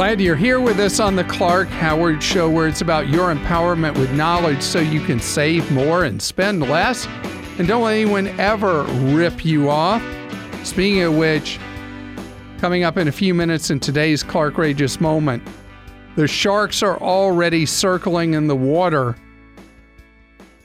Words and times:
Glad 0.00 0.18
you're 0.18 0.34
here 0.34 0.60
with 0.60 0.80
us 0.80 0.98
on 0.98 1.14
the 1.14 1.24
Clark 1.24 1.68
Howard 1.68 2.22
Show, 2.22 2.48
where 2.48 2.66
it's 2.66 2.80
about 2.80 3.10
your 3.10 3.34
empowerment 3.34 3.98
with 3.98 4.10
knowledge 4.14 4.62
so 4.62 4.80
you 4.80 4.98
can 4.98 5.20
save 5.20 5.70
more 5.70 6.04
and 6.04 6.22
spend 6.22 6.62
less. 6.62 7.06
And 7.58 7.68
don't 7.68 7.82
let 7.82 7.96
anyone 7.96 8.28
ever 8.40 8.84
rip 8.84 9.44
you 9.44 9.68
off. 9.68 10.02
Speaking 10.64 11.02
of 11.02 11.18
which, 11.18 11.58
coming 12.56 12.82
up 12.82 12.96
in 12.96 13.08
a 13.08 13.12
few 13.12 13.34
minutes 13.34 13.68
in 13.68 13.78
today's 13.78 14.22
Clark 14.22 14.54
Rageous 14.54 15.02
Moment, 15.02 15.46
the 16.16 16.26
sharks 16.26 16.82
are 16.82 16.98
already 17.02 17.66
circling 17.66 18.32
in 18.32 18.46
the 18.46 18.56
water, 18.56 19.14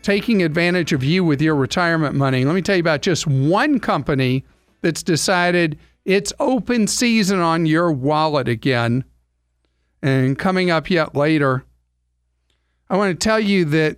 taking 0.02 0.44
advantage 0.44 0.94
of 0.94 1.04
you 1.04 1.26
with 1.26 1.42
your 1.42 1.56
retirement 1.56 2.16
money. 2.16 2.46
Let 2.46 2.56
me 2.56 2.62
tell 2.62 2.78
you 2.78 2.82
about 2.82 3.02
just 3.02 3.28
one 3.28 3.82
company 3.82 4.46
that's 4.80 5.04
decided 5.04 5.78
it's 6.06 6.32
open 6.40 6.88
season 6.88 7.42
on 7.42 7.66
your 7.66 7.92
wallet 7.92 8.48
again. 8.48 9.04
And 10.02 10.38
coming 10.38 10.70
up 10.70 10.90
yet 10.90 11.16
later, 11.16 11.64
I 12.90 12.98
want 12.98 13.20
to 13.20 13.24
tell 13.24 13.40
you 13.40 13.66
that 13.66 13.98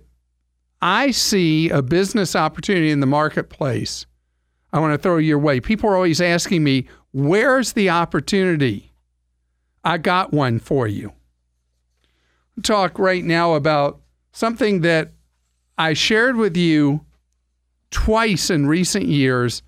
I 0.80 1.10
see 1.10 1.70
a 1.70 1.82
business 1.82 2.36
opportunity 2.36 2.90
in 2.90 3.00
the 3.00 3.06
marketplace. 3.06 4.06
I 4.72 4.80
want 4.80 4.94
to 4.94 4.98
throw 4.98 5.18
your 5.18 5.38
way. 5.38 5.60
People 5.60 5.90
are 5.90 5.96
always 5.96 6.20
asking 6.20 6.62
me, 6.62 6.86
where's 7.12 7.72
the 7.72 7.90
opportunity? 7.90 8.92
I 9.84 9.98
got 9.98 10.32
one 10.32 10.58
for 10.58 10.86
you. 10.86 11.12
I'll 12.56 12.62
talk 12.62 12.98
right 12.98 13.24
now 13.24 13.54
about 13.54 14.00
something 14.32 14.82
that 14.82 15.12
I 15.76 15.94
shared 15.94 16.36
with 16.36 16.56
you 16.56 17.04
twice 17.90 18.50
in 18.50 18.66
recent 18.66 19.06
years 19.06 19.62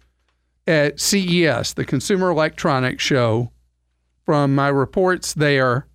at 0.66 1.00
CES, 1.00 1.74
the 1.74 1.84
Consumer 1.84 2.30
Electronics 2.30 3.02
Show, 3.02 3.50
from 4.24 4.54
my 4.54 4.68
reports 4.68 5.34
there 5.34 5.86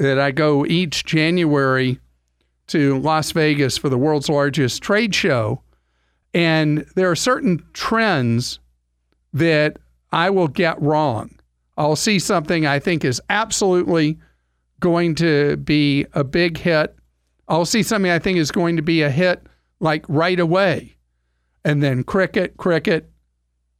that 0.00 0.18
I 0.18 0.30
go 0.30 0.64
each 0.64 1.04
January 1.04 2.00
to 2.68 2.98
Las 3.00 3.32
Vegas 3.32 3.76
for 3.76 3.90
the 3.90 3.98
world's 3.98 4.30
largest 4.30 4.82
trade 4.82 5.14
show. 5.14 5.62
And 6.32 6.86
there 6.94 7.10
are 7.10 7.16
certain 7.16 7.62
trends 7.74 8.60
that 9.34 9.76
I 10.10 10.30
will 10.30 10.48
get 10.48 10.80
wrong. 10.80 11.38
I'll 11.76 11.96
see 11.96 12.18
something 12.18 12.66
I 12.66 12.78
think 12.78 13.04
is 13.04 13.20
absolutely 13.28 14.18
going 14.80 15.16
to 15.16 15.58
be 15.58 16.06
a 16.14 16.24
big 16.24 16.56
hit. 16.56 16.96
I'll 17.46 17.66
see 17.66 17.82
something 17.82 18.10
I 18.10 18.18
think 18.18 18.38
is 18.38 18.50
going 18.50 18.76
to 18.76 18.82
be 18.82 19.02
a 19.02 19.10
hit 19.10 19.46
like 19.80 20.06
right 20.08 20.40
away. 20.40 20.96
And 21.62 21.82
then 21.82 22.04
cricket, 22.04 22.56
cricket. 22.56 23.10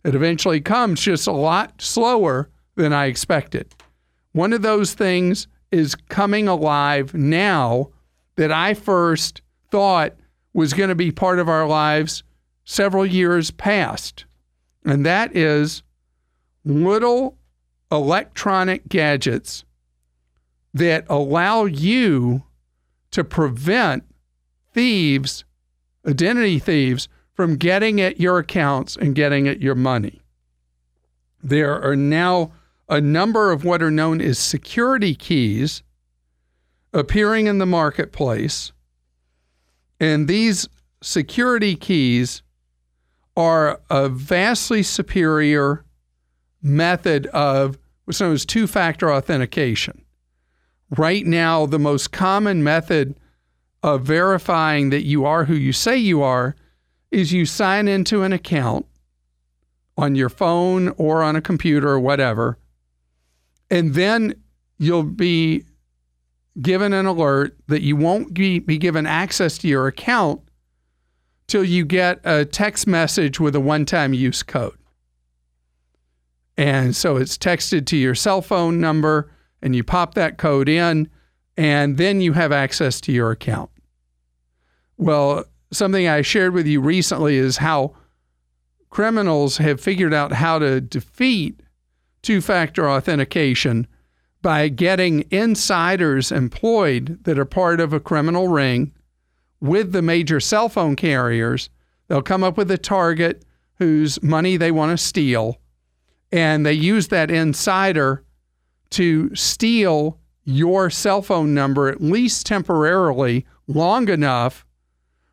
It 0.04 0.14
eventually 0.14 0.60
comes 0.60 1.00
just 1.00 1.26
a 1.26 1.32
lot 1.32 1.80
slower 1.80 2.50
than 2.74 2.92
I 2.92 3.06
expected. 3.06 3.72
One 4.32 4.52
of 4.52 4.60
those 4.60 4.92
things 4.92 5.46
is 5.70 5.94
coming 5.94 6.48
alive 6.48 7.14
now 7.14 7.90
that 8.36 8.50
I 8.50 8.74
first 8.74 9.42
thought 9.70 10.14
was 10.52 10.72
going 10.72 10.88
to 10.88 10.94
be 10.94 11.12
part 11.12 11.38
of 11.38 11.48
our 11.48 11.66
lives 11.66 12.22
several 12.64 13.06
years 13.06 13.50
past. 13.50 14.24
And 14.84 15.04
that 15.06 15.36
is 15.36 15.82
little 16.64 17.36
electronic 17.92 18.88
gadgets 18.88 19.64
that 20.72 21.04
allow 21.08 21.64
you 21.64 22.44
to 23.10 23.24
prevent 23.24 24.04
thieves, 24.72 25.44
identity 26.06 26.58
thieves, 26.58 27.08
from 27.34 27.56
getting 27.56 28.00
at 28.00 28.20
your 28.20 28.38
accounts 28.38 28.96
and 28.96 29.14
getting 29.14 29.48
at 29.48 29.60
your 29.60 29.74
money. 29.74 30.20
There 31.42 31.82
are 31.82 31.96
now 31.96 32.52
a 32.90 33.00
number 33.00 33.52
of 33.52 33.64
what 33.64 33.82
are 33.82 33.90
known 33.90 34.20
as 34.20 34.36
security 34.36 35.14
keys 35.14 35.84
appearing 36.92 37.46
in 37.46 37.58
the 37.58 37.66
marketplace. 37.66 38.72
And 40.00 40.26
these 40.26 40.68
security 41.00 41.76
keys 41.76 42.42
are 43.36 43.80
a 43.88 44.08
vastly 44.08 44.82
superior 44.82 45.84
method 46.60 47.26
of 47.28 47.78
what's 48.04 48.20
known 48.20 48.32
as 48.32 48.44
two 48.44 48.66
factor 48.66 49.12
authentication. 49.12 50.04
Right 50.90 51.24
now, 51.24 51.66
the 51.66 51.78
most 51.78 52.10
common 52.10 52.64
method 52.64 53.14
of 53.84 54.02
verifying 54.02 54.90
that 54.90 55.04
you 55.04 55.24
are 55.24 55.44
who 55.44 55.54
you 55.54 55.72
say 55.72 55.96
you 55.96 56.22
are 56.22 56.56
is 57.12 57.32
you 57.32 57.46
sign 57.46 57.86
into 57.86 58.24
an 58.24 58.32
account 58.32 58.84
on 59.96 60.16
your 60.16 60.28
phone 60.28 60.88
or 60.96 61.22
on 61.22 61.36
a 61.36 61.40
computer 61.40 61.90
or 61.90 62.00
whatever 62.00 62.58
and 63.70 63.94
then 63.94 64.34
you'll 64.78 65.02
be 65.02 65.64
given 66.60 66.92
an 66.92 67.06
alert 67.06 67.56
that 67.68 67.82
you 67.82 67.96
won't 67.96 68.34
be, 68.34 68.58
be 68.58 68.78
given 68.78 69.06
access 69.06 69.56
to 69.58 69.68
your 69.68 69.86
account 69.86 70.40
till 71.46 71.64
you 71.64 71.84
get 71.84 72.20
a 72.24 72.44
text 72.44 72.86
message 72.86 73.40
with 73.40 73.54
a 73.54 73.60
one 73.60 73.84
time 73.84 74.14
use 74.14 74.42
code. 74.42 74.76
And 76.56 76.94
so 76.94 77.16
it's 77.16 77.38
texted 77.38 77.86
to 77.86 77.96
your 77.96 78.14
cell 78.14 78.42
phone 78.42 78.80
number, 78.80 79.32
and 79.62 79.74
you 79.74 79.82
pop 79.82 80.14
that 80.14 80.36
code 80.36 80.68
in, 80.68 81.08
and 81.56 81.96
then 81.96 82.20
you 82.20 82.34
have 82.34 82.52
access 82.52 83.00
to 83.02 83.12
your 83.12 83.30
account. 83.30 83.70
Well, 84.96 85.44
something 85.72 86.06
I 86.06 86.22
shared 86.22 86.52
with 86.52 86.66
you 86.66 86.80
recently 86.80 87.36
is 87.36 87.56
how 87.56 87.94
criminals 88.90 89.56
have 89.56 89.80
figured 89.80 90.12
out 90.12 90.32
how 90.32 90.58
to 90.58 90.80
defeat 90.80 91.60
two 92.22 92.40
factor 92.40 92.88
authentication 92.88 93.86
by 94.42 94.68
getting 94.68 95.24
insiders 95.30 96.32
employed 96.32 97.18
that 97.24 97.38
are 97.38 97.44
part 97.44 97.80
of 97.80 97.92
a 97.92 98.00
criminal 98.00 98.48
ring 98.48 98.92
with 99.60 99.92
the 99.92 100.02
major 100.02 100.40
cell 100.40 100.68
phone 100.68 100.96
carriers. 100.96 101.68
They'll 102.08 102.22
come 102.22 102.42
up 102.42 102.56
with 102.56 102.70
a 102.70 102.78
target 102.78 103.44
whose 103.74 104.22
money 104.22 104.56
they 104.56 104.70
want 104.70 104.98
to 104.98 105.04
steal, 105.04 105.58
and 106.32 106.64
they 106.64 106.72
use 106.72 107.08
that 107.08 107.30
insider 107.30 108.24
to 108.90 109.34
steal 109.34 110.18
your 110.44 110.90
cell 110.90 111.22
phone 111.22 111.54
number, 111.54 111.88
at 111.88 112.00
least 112.00 112.46
temporarily, 112.46 113.46
long 113.66 114.08
enough 114.08 114.66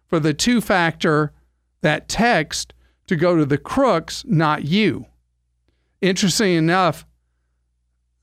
for 0.05 0.19
the 0.19 0.33
two 0.33 0.61
factor, 0.61 1.33
that 1.81 2.07
text, 2.07 2.73
to 3.07 3.15
go 3.15 3.35
to 3.35 3.45
the 3.45 3.57
crooks, 3.57 4.23
not 4.27 4.65
you. 4.65 5.05
Interesting 6.01 6.53
enough, 6.53 7.05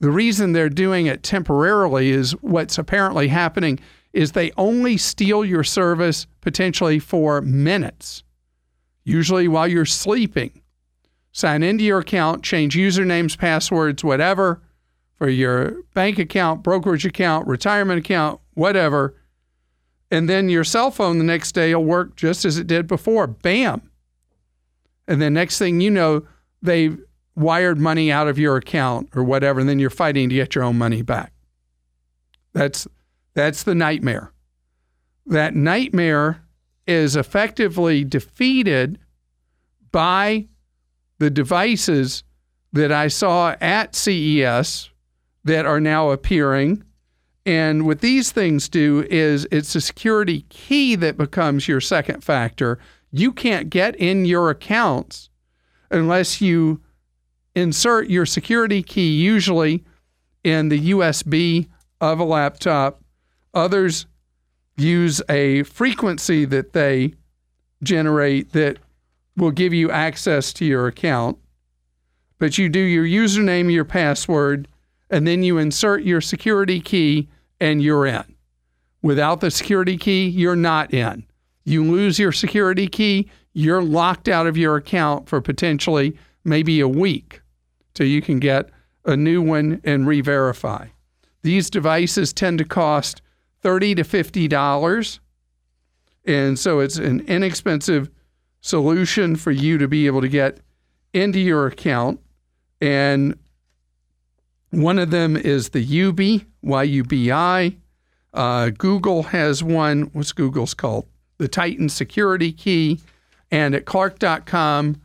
the 0.01 0.11
reason 0.11 0.53
they're 0.53 0.69
doing 0.69 1.07
it 1.07 1.23
temporarily 1.23 2.11
is 2.11 2.33
what's 2.43 2.79
apparently 2.79 3.29
happening 3.29 3.81
is 4.13 4.33
they 4.33 4.53
only 4.57 4.97
steal 4.97 5.45
your 5.45 5.65
service 5.65 6.27
potentially 6.41 6.99
for 6.99 7.41
minutes, 7.41 8.23
usually 9.03 9.49
while 9.49 9.67
you're 9.67 9.85
sleeping. 9.85 10.63
Sign 11.33 11.65
into 11.65 11.83
your 11.83 11.99
account, 11.99 12.45
change 12.45 12.77
usernames, 12.77 13.37
passwords, 13.37 14.05
whatever, 14.05 14.63
for 15.17 15.29
your 15.29 15.83
bank 15.95 16.19
account, 16.19 16.63
brokerage 16.63 17.05
account, 17.05 17.49
retirement 17.49 17.99
account, 17.99 18.41
whatever. 18.55 19.17
And 20.11 20.29
then 20.29 20.49
your 20.49 20.63
cell 20.63 20.93
phone 20.93 21.19
the 21.19 21.25
next 21.25 21.53
day 21.53 21.75
will 21.75 21.85
work 21.85 22.15
just 22.15 22.45
as 22.45 22.57
it 22.57 22.69
did 22.69 22.87
before. 22.87 23.27
Bam. 23.27 23.91
And 25.09 25.21
then 25.21 25.35
next 25.35 25.59
thing 25.59 25.81
you 25.81 25.91
know, 25.91 26.27
they've 26.63 26.99
wired 27.37 27.79
money 27.79 28.11
out 28.13 28.29
of 28.29 28.39
your 28.39 28.57
account 28.57 29.11
or 29.15 29.25
whatever, 29.25 29.61
and 29.61 29.69
then 29.69 29.79
you're 29.79 29.91
fighting 29.91 30.29
to 30.29 30.35
get 30.35 30.55
your 30.55 30.65
own 30.65 30.79
money 30.79 31.03
back. 31.03 31.33
That's 32.53 32.87
that's 33.35 33.65
the 33.65 33.75
nightmare. 33.75 34.33
That 35.27 35.55
nightmare 35.55 36.43
is 36.87 37.17
effectively 37.17 38.05
defeated 38.05 38.99
by 39.91 40.49
the 41.19 41.31
devices 41.31 42.23
that 42.73 42.93
I 42.93 43.09
saw 43.09 43.55
at 43.61 43.95
CES 43.95 44.91
that 45.45 45.67
are 45.67 45.81
now 45.81 46.11
appearing. 46.11 46.85
And 47.47 47.87
what 47.87 48.01
these 48.01 48.33
things 48.33 48.69
do 48.69 49.07
is 49.11 49.47
it's 49.51 49.75
a 49.75 49.81
security 49.81 50.43
key 50.49 50.95
that 50.97 51.17
becomes 51.17 51.69
your 51.69 51.81
second 51.81 52.25
factor. 52.25 52.79
You 53.11 53.33
can't 53.33 53.71
get 53.71 53.95
in 53.97 54.25
your 54.25 54.51
accounts 54.51 55.31
unless 55.91 56.41
you 56.41 56.81
insert 57.55 58.09
your 58.09 58.27
security 58.27 58.83
key 58.83 59.17
usually 59.17 59.85
in 60.43 60.69
the 60.69 60.91
USB 60.91 61.69
of 62.01 62.21
a 62.21 62.25
laptop. 62.25 63.01
Others 63.55 64.07
use 64.77 65.23
a 65.29 65.63
frequency 65.65 66.45
that 66.45 66.73
they 66.73 67.15
generate 67.83 68.53
that 68.53 68.79
will 69.37 69.51
give 69.51 69.73
you 69.73 69.91
access 69.91 70.53
to 70.55 70.65
your 70.65 70.87
account. 70.87 71.39
But 72.39 72.59
you 72.59 72.69
do 72.69 72.81
your 72.81 73.05
username, 73.05 73.73
your 73.73 73.85
password, 73.85 74.69
and 75.11 75.27
then 75.27 75.43
you 75.43 75.59
insert 75.59 76.03
your 76.03 76.21
security 76.21 76.81
key 76.81 77.29
and 77.61 77.83
you're 77.83 78.07
in. 78.07 78.25
Without 79.03 79.41
the 79.41 79.51
security 79.51 79.97
key, 79.97 80.27
you're 80.29 80.57
not 80.57 80.93
in. 80.93 81.25
You 81.65 81.85
lose 81.85 82.19
your 82.19 82.33
security 82.33 82.89
key, 82.89 83.31
you're 83.53 83.83
locked 83.83 84.29
out 84.29 84.47
of 84.47 84.57
your 84.57 84.77
account 84.77 85.29
for 85.29 85.41
potentially 85.41 86.17
maybe 86.45 86.81
a 86.81 86.89
week 86.89 87.41
till 87.95 88.07
you 88.07 88.21
can 88.21 88.39
get 88.39 88.71
a 89.05 89.17
new 89.17 89.41
one 89.41 89.81
and 89.85 90.07
re 90.07 90.21
verify. 90.21 90.89
These 91.43 91.71
devices 91.71 92.33
tend 92.33 92.59
to 92.59 92.65
cost 92.65 93.23
30 93.63 93.97
to 93.97 94.03
$50. 94.03 95.19
And 96.27 96.59
so 96.59 96.81
it's 96.81 96.97
an 96.97 97.21
inexpensive 97.21 98.11
solution 98.61 99.37
for 99.37 99.51
you 99.51 99.79
to 99.79 99.87
be 99.87 100.07
able 100.07 100.23
to 100.23 100.29
get 100.29 100.61
into 101.13 101.39
your 101.39 101.67
account. 101.67 102.21
And 102.81 103.39
one 104.71 104.99
of 104.99 105.11
them 105.11 105.37
is 105.37 105.71
the 105.71 105.81
UBI, 105.83 106.47
Y-U-B-I. 106.63 107.77
Uh, 108.33 108.71
Google 108.71 109.23
has 109.25 109.63
one. 109.63 110.03
What's 110.13 110.33
Google's 110.33 110.75
called? 110.75 111.07
The 111.39 111.47
Titan 111.47 111.89
Security 111.89 112.53
Key. 112.53 113.01
And 113.51 113.75
at 113.75 113.85
Clark.com, 113.85 115.01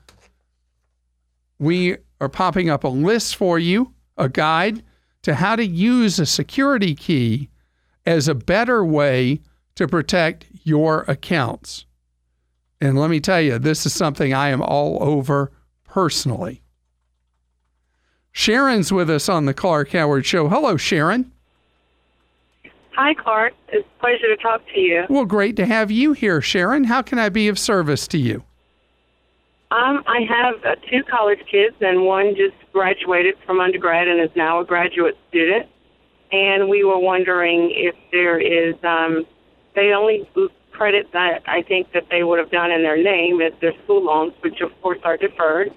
we 1.59 1.97
are 2.19 2.29
popping 2.29 2.69
up 2.69 2.83
a 2.83 2.89
list 2.89 3.35
for 3.35 3.57
you, 3.57 3.93
a 4.17 4.29
guide 4.29 4.83
to 5.23 5.35
how 5.35 5.55
to 5.55 5.65
use 5.65 6.19
a 6.19 6.25
security 6.25 6.95
key 6.95 7.49
as 8.05 8.27
a 8.27 8.35
better 8.35 8.83
way 8.83 9.41
to 9.75 9.87
protect 9.87 10.45
your 10.63 11.05
accounts. 11.07 11.85
And 12.81 12.97
let 12.97 13.09
me 13.09 13.19
tell 13.19 13.41
you, 13.41 13.59
this 13.59 13.85
is 13.85 13.93
something 13.93 14.33
I 14.33 14.49
am 14.49 14.61
all 14.61 15.01
over 15.03 15.51
personally. 15.83 16.61
Sharon's 18.31 18.91
with 18.91 19.09
us 19.09 19.27
on 19.27 19.45
the 19.45 19.53
Clark 19.53 19.91
Howard 19.91 20.25
Show. 20.25 20.47
Hello, 20.47 20.77
Sharon. 20.77 21.31
Hi, 22.93 23.13
Clark. 23.13 23.53
It's 23.69 23.87
a 23.87 23.99
pleasure 23.99 24.27
to 24.33 24.37
talk 24.41 24.61
to 24.73 24.79
you. 24.79 25.05
Well, 25.09 25.25
great 25.25 25.55
to 25.57 25.65
have 25.65 25.89
you 25.91 26.13
here, 26.13 26.41
Sharon. 26.41 26.85
How 26.85 27.01
can 27.01 27.19
I 27.19 27.29
be 27.29 27.47
of 27.47 27.57
service 27.57 28.07
to 28.09 28.17
you? 28.17 28.43
Um, 29.71 30.03
I 30.07 30.21
have 30.27 30.55
uh, 30.65 30.75
two 30.89 31.03
college 31.03 31.39
kids, 31.49 31.75
and 31.79 32.03
one 32.03 32.35
just 32.35 32.55
graduated 32.73 33.35
from 33.45 33.59
undergrad 33.59 34.07
and 34.07 34.19
is 34.19 34.35
now 34.35 34.59
a 34.59 34.65
graduate 34.65 35.15
student. 35.29 35.67
And 36.31 36.69
we 36.69 36.83
were 36.83 36.97
wondering 36.97 37.71
if 37.71 37.95
there 38.11 38.39
is, 38.39 38.75
um, 38.83 39.25
they 39.75 39.93
only 39.93 40.27
credit 40.71 41.11
that 41.13 41.43
I 41.45 41.61
think 41.61 41.91
that 41.93 42.07
they 42.09 42.23
would 42.23 42.39
have 42.39 42.49
done 42.49 42.71
in 42.71 42.81
their 42.81 43.01
name 43.01 43.41
as 43.41 43.53
their 43.61 43.73
school 43.83 44.03
loans, 44.05 44.33
which 44.41 44.59
of 44.61 44.71
course 44.81 44.99
are 45.03 45.17
deferred. 45.17 45.71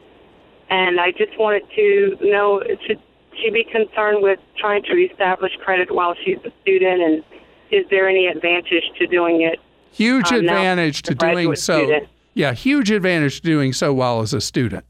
And 0.71 0.99
I 0.99 1.11
just 1.11 1.39
wanted 1.39 1.65
to 1.75 2.17
know 2.23 2.63
should 2.87 3.01
she 3.43 3.51
be 3.51 3.65
concerned 3.65 4.23
with 4.23 4.39
trying 4.57 4.85
to 4.85 4.93
establish 4.93 5.53
credit 5.63 5.95
while 5.95 6.15
she's 6.25 6.39
a 6.45 6.53
student, 6.63 7.03
and 7.03 7.25
is 7.71 7.85
there 7.91 8.09
any 8.09 8.27
advantage 8.27 8.85
to 8.99 9.07
doing 9.07 9.43
it? 9.43 9.59
Huge 9.91 10.33
um, 10.33 10.39
advantage 10.39 11.03
to 11.03 11.15
doing 11.15 11.55
so. 11.57 11.79
Student? 11.79 12.09
Yeah, 12.35 12.53
huge 12.53 12.91
advantage 12.91 13.41
to 13.41 13.43
doing 13.43 13.73
so 13.73 13.93
while 13.93 14.21
as 14.21 14.33
a 14.33 14.41
student. 14.41 14.85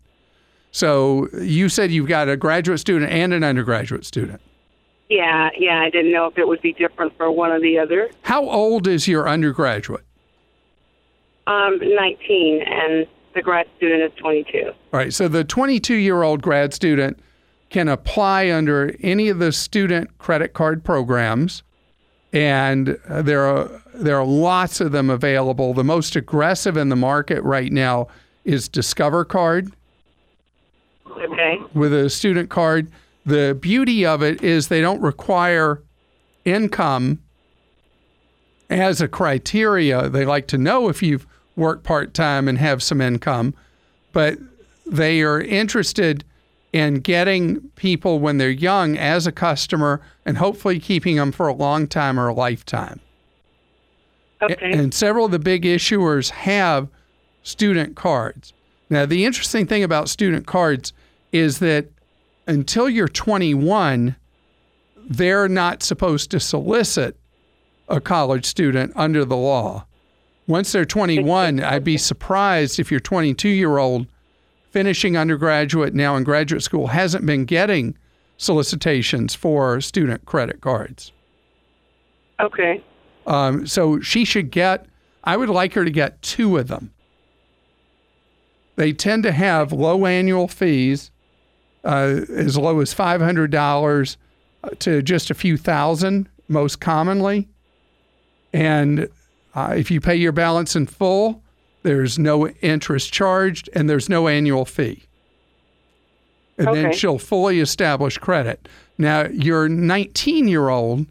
So 0.70 1.28
you 1.40 1.68
said 1.68 1.90
you've 1.90 2.08
got 2.08 2.28
a 2.28 2.36
graduate 2.36 2.80
student 2.80 3.10
and 3.10 3.32
an 3.32 3.44
undergraduate 3.44 4.06
student. 4.06 4.40
Yeah, 5.10 5.50
yeah. 5.58 5.80
I 5.82 5.90
didn't 5.90 6.12
know 6.12 6.26
if 6.26 6.38
it 6.38 6.48
would 6.48 6.62
be 6.62 6.72
different 6.72 7.14
for 7.16 7.30
one 7.30 7.50
or 7.50 7.60
the 7.60 7.78
other. 7.78 8.10
How 8.22 8.48
old 8.48 8.86
is 8.86 9.06
your 9.06 9.28
undergraduate? 9.28 10.04
Um, 11.46 11.78
19, 11.82 12.62
and 12.62 13.06
the 13.34 13.42
grad 13.42 13.66
student 13.76 14.02
is 14.02 14.12
22. 14.18 14.68
All 14.68 14.74
right. 14.92 15.12
So 15.12 15.28
the 15.28 15.44
22 15.44 15.94
year 15.94 16.22
old 16.22 16.40
grad 16.40 16.72
student 16.72 17.20
can 17.68 17.88
apply 17.88 18.50
under 18.50 18.94
any 19.00 19.28
of 19.28 19.38
the 19.38 19.52
student 19.52 20.16
credit 20.18 20.54
card 20.54 20.84
programs, 20.84 21.62
and 22.32 22.98
there 23.08 23.44
are 23.44 23.82
there 23.94 24.18
are 24.18 24.24
lots 24.24 24.80
of 24.80 24.92
them 24.92 25.10
available. 25.10 25.74
The 25.74 25.84
most 25.84 26.16
aggressive 26.16 26.76
in 26.76 26.88
the 26.88 26.96
market 26.96 27.42
right 27.42 27.70
now 27.70 28.08
is 28.44 28.68
Discover 28.68 29.26
Card. 29.26 29.72
Okay. 31.06 31.60
With 31.74 31.92
a 31.92 32.08
student 32.08 32.48
card, 32.48 32.90
the 33.26 33.56
beauty 33.60 34.06
of 34.06 34.22
it 34.22 34.42
is 34.42 34.68
they 34.68 34.80
don't 34.80 35.00
require 35.00 35.82
income 36.44 37.20
as 38.70 39.00
a 39.00 39.08
criteria. 39.08 40.08
They 40.08 40.24
like 40.24 40.46
to 40.48 40.58
know 40.58 40.88
if 40.88 41.02
you've 41.02 41.26
worked 41.54 41.84
part 41.84 42.14
time 42.14 42.48
and 42.48 42.58
have 42.58 42.82
some 42.82 43.00
income, 43.00 43.54
but 44.12 44.38
they 44.86 45.20
are 45.20 45.40
interested 45.40 46.24
in 46.72 46.94
getting 46.94 47.60
people 47.76 48.18
when 48.18 48.38
they're 48.38 48.50
young 48.50 48.96
as 48.96 49.26
a 49.26 49.32
customer 49.32 50.00
and 50.24 50.38
hopefully 50.38 50.78
keeping 50.78 51.16
them 51.16 51.32
for 51.32 51.48
a 51.48 51.54
long 51.54 51.86
time 51.86 52.18
or 52.18 52.28
a 52.28 52.34
lifetime. 52.34 53.00
Okay. 54.42 54.72
And 54.72 54.92
several 54.92 55.26
of 55.26 55.30
the 55.30 55.38
big 55.38 55.62
issuers 55.64 56.30
have 56.30 56.88
student 57.42 57.94
cards. 57.94 58.52
Now, 58.90 59.06
the 59.06 59.24
interesting 59.24 59.66
thing 59.66 59.82
about 59.82 60.08
student 60.08 60.46
cards 60.46 60.92
is 61.30 61.60
that 61.60 61.86
until 62.46 62.88
you're 62.88 63.08
21, 63.08 64.16
they're 64.96 65.48
not 65.48 65.82
supposed 65.82 66.30
to 66.30 66.40
solicit 66.40 67.16
a 67.88 68.00
college 68.00 68.44
student 68.44 68.92
under 68.96 69.24
the 69.24 69.36
law. 69.36 69.86
Once 70.46 70.72
they're 70.72 70.84
21, 70.84 71.60
I'd 71.60 71.84
be 71.84 71.96
surprised 71.96 72.80
if 72.80 72.90
your 72.90 73.00
22 73.00 73.48
year 73.48 73.78
old 73.78 74.06
finishing 74.72 75.16
undergraduate 75.16 75.94
now 75.94 76.16
in 76.16 76.24
graduate 76.24 76.62
school 76.62 76.88
hasn't 76.88 77.26
been 77.26 77.44
getting 77.44 77.96
solicitations 78.38 79.34
for 79.34 79.80
student 79.80 80.24
credit 80.24 80.60
cards. 80.60 81.12
Okay. 82.40 82.82
Um, 83.26 83.66
so 83.66 84.00
she 84.00 84.24
should 84.24 84.50
get, 84.50 84.86
I 85.22 85.36
would 85.36 85.50
like 85.50 85.74
her 85.74 85.84
to 85.84 85.90
get 85.90 86.20
two 86.22 86.56
of 86.56 86.68
them. 86.68 86.92
They 88.76 88.92
tend 88.92 89.22
to 89.24 89.32
have 89.32 89.72
low 89.72 90.06
annual 90.06 90.48
fees, 90.48 91.10
uh, 91.84 92.22
as 92.34 92.56
low 92.56 92.80
as 92.80 92.94
$500 92.94 94.16
to 94.78 95.02
just 95.02 95.30
a 95.30 95.34
few 95.34 95.58
thousand, 95.58 96.28
most 96.48 96.80
commonly. 96.80 97.48
And 98.52 99.08
uh, 99.54 99.74
if 99.76 99.90
you 99.90 100.00
pay 100.00 100.16
your 100.16 100.32
balance 100.32 100.74
in 100.74 100.86
full, 100.86 101.42
there's 101.82 102.18
no 102.18 102.48
interest 102.48 103.12
charged 103.12 103.68
and 103.74 103.88
there's 103.88 104.08
no 104.08 104.28
annual 104.28 104.64
fee. 104.64 105.04
And 106.58 106.68
okay. 106.68 106.82
then 106.82 106.92
she'll 106.92 107.18
fully 107.18 107.60
establish 107.60 108.18
credit. 108.18 108.68
Now, 108.98 109.26
your 109.26 109.68
19 109.68 110.48
year 110.48 110.68
old 110.68 111.06